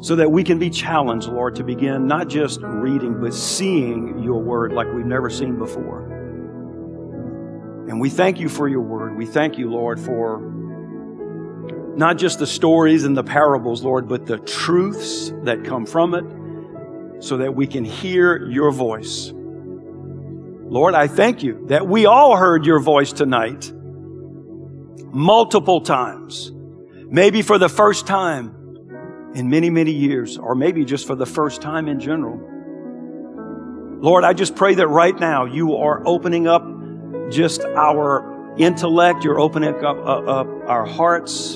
so 0.00 0.16
that 0.16 0.32
we 0.32 0.42
can 0.42 0.58
be 0.58 0.68
challenged, 0.68 1.28
Lord, 1.28 1.54
to 1.54 1.62
begin 1.62 2.08
not 2.08 2.28
just 2.28 2.60
reading, 2.60 3.20
but 3.20 3.32
seeing 3.32 4.18
your 4.18 4.42
word 4.42 4.72
like 4.72 4.92
we've 4.92 5.06
never 5.06 5.30
seen 5.30 5.56
before. 5.56 6.02
And 7.88 8.00
we 8.00 8.10
thank 8.10 8.40
you 8.40 8.48
for 8.48 8.66
your 8.66 8.82
word. 8.82 9.16
We 9.16 9.26
thank 9.26 9.58
you, 9.58 9.70
Lord, 9.70 10.00
for 10.00 10.40
not 11.96 12.18
just 12.18 12.40
the 12.40 12.48
stories 12.48 13.04
and 13.04 13.16
the 13.16 13.22
parables, 13.22 13.84
Lord, 13.84 14.08
but 14.08 14.26
the 14.26 14.38
truths 14.38 15.32
that 15.44 15.62
come 15.62 15.86
from 15.86 16.14
it 16.14 16.24
so 17.24 17.38
that 17.38 17.54
we 17.54 17.66
can 17.66 17.84
hear 17.86 18.46
your 18.48 18.70
voice. 18.70 19.32
Lord, 19.34 20.94
I 20.94 21.06
thank 21.06 21.42
you 21.42 21.66
that 21.68 21.86
we 21.86 22.04
all 22.04 22.36
heard 22.36 22.66
your 22.66 22.80
voice 22.80 23.12
tonight 23.12 23.72
multiple 25.10 25.80
times, 25.80 26.52
maybe 27.08 27.40
for 27.40 27.56
the 27.56 27.70
first 27.70 28.06
time 28.06 29.32
in 29.34 29.48
many, 29.48 29.70
many 29.70 29.92
years, 29.92 30.36
or 30.36 30.54
maybe 30.54 30.84
just 30.84 31.06
for 31.06 31.14
the 31.14 31.24
first 31.24 31.62
time 31.62 31.88
in 31.88 31.98
general. 31.98 32.38
Lord, 34.02 34.24
I 34.24 34.34
just 34.34 34.54
pray 34.54 34.74
that 34.74 34.88
right 34.88 35.18
now 35.18 35.46
you 35.46 35.76
are 35.76 36.06
opening 36.06 36.46
up 36.46 36.62
just 37.30 37.64
our 37.64 38.54
intellect, 38.58 39.24
you're 39.24 39.40
opening 39.40 39.74
up, 39.82 39.96
uh, 39.96 40.40
up 40.40 40.46
our 40.68 40.84
hearts 40.84 41.54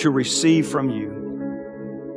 to 0.00 0.10
receive 0.10 0.66
from 0.66 0.90
you. 0.90 1.19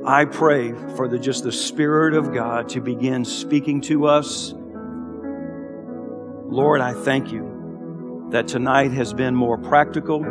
I 0.05 0.25
pray 0.25 0.73
for 0.95 1.07
the, 1.07 1.17
just 1.17 1.43
the 1.43 1.51
Spirit 1.51 2.13
of 2.13 2.33
God 2.33 2.69
to 2.69 2.81
begin 2.81 3.25
speaking 3.25 3.81
to 3.81 4.07
us. 4.07 4.53
Lord, 6.45 6.81
I 6.81 6.93
thank 6.93 7.31
you 7.31 8.27
that 8.31 8.47
tonight 8.47 8.91
has 8.91 9.13
been 9.13 9.35
more 9.35 9.57
practical 9.57 10.23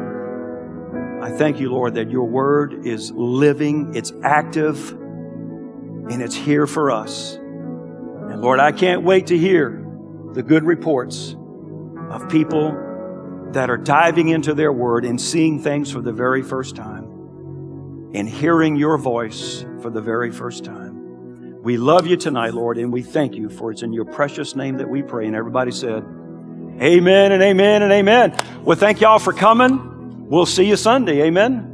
I 1.23 1.31
thank 1.31 1.61
you, 1.61 1.70
Lord, 1.70 1.95
that 1.95 2.11
your 2.11 2.25
word 2.25 2.85
is 2.85 3.12
living, 3.12 3.95
it's 3.95 4.12
active, 4.25 4.91
and 4.91 6.20
it's 6.20 6.35
here 6.35 6.66
for 6.66 6.91
us. 6.91 7.35
And 7.35 8.41
Lord, 8.41 8.59
I 8.59 8.73
can't 8.73 9.05
wait 9.05 9.29
to 9.29 9.39
hear 9.39 9.87
the 10.33 10.43
good 10.43 10.64
reports 10.64 11.37
of 12.11 12.29
people 12.29 12.73
that 13.53 13.70
are 13.70 13.77
diving 13.77 14.31
into 14.31 14.53
their 14.53 14.73
word 14.73 15.05
and 15.05 15.20
seeing 15.20 15.61
things 15.61 15.93
for 15.93 16.01
the 16.01 16.11
very 16.12 16.43
first 16.43 16.75
time 16.75 17.02
and 18.15 18.29
hearing 18.29 18.77
your 18.77 18.99
voice 18.99 19.65
for 19.81 19.91
the 19.91 20.01
very 20.01 20.31
first 20.31 20.65
time. 20.65 21.63
We 21.63 21.77
love 21.77 22.07
you 22.07 22.17
tonight, 22.17 22.55
Lord, 22.55 22.77
and 22.77 22.93
we 22.93 23.03
thank 23.03 23.35
you 23.35 23.49
for 23.49 23.71
it's 23.71 23.83
in 23.83 23.93
your 23.93 24.05
precious 24.05 24.57
name 24.57 24.79
that 24.79 24.89
we 24.89 25.03
pray. 25.03 25.27
And 25.27 25.37
everybody 25.37 25.71
said, 25.71 26.05
Amen 26.81 27.33
and 27.33 27.43
amen 27.43 27.83
and 27.83 27.93
amen. 27.93 28.37
Well, 28.65 28.77
thank 28.77 29.01
y'all 29.01 29.19
for 29.19 29.33
coming. 29.33 30.29
We'll 30.29 30.47
see 30.47 30.65
you 30.65 30.77
Sunday. 30.77 31.23
Amen. 31.23 31.72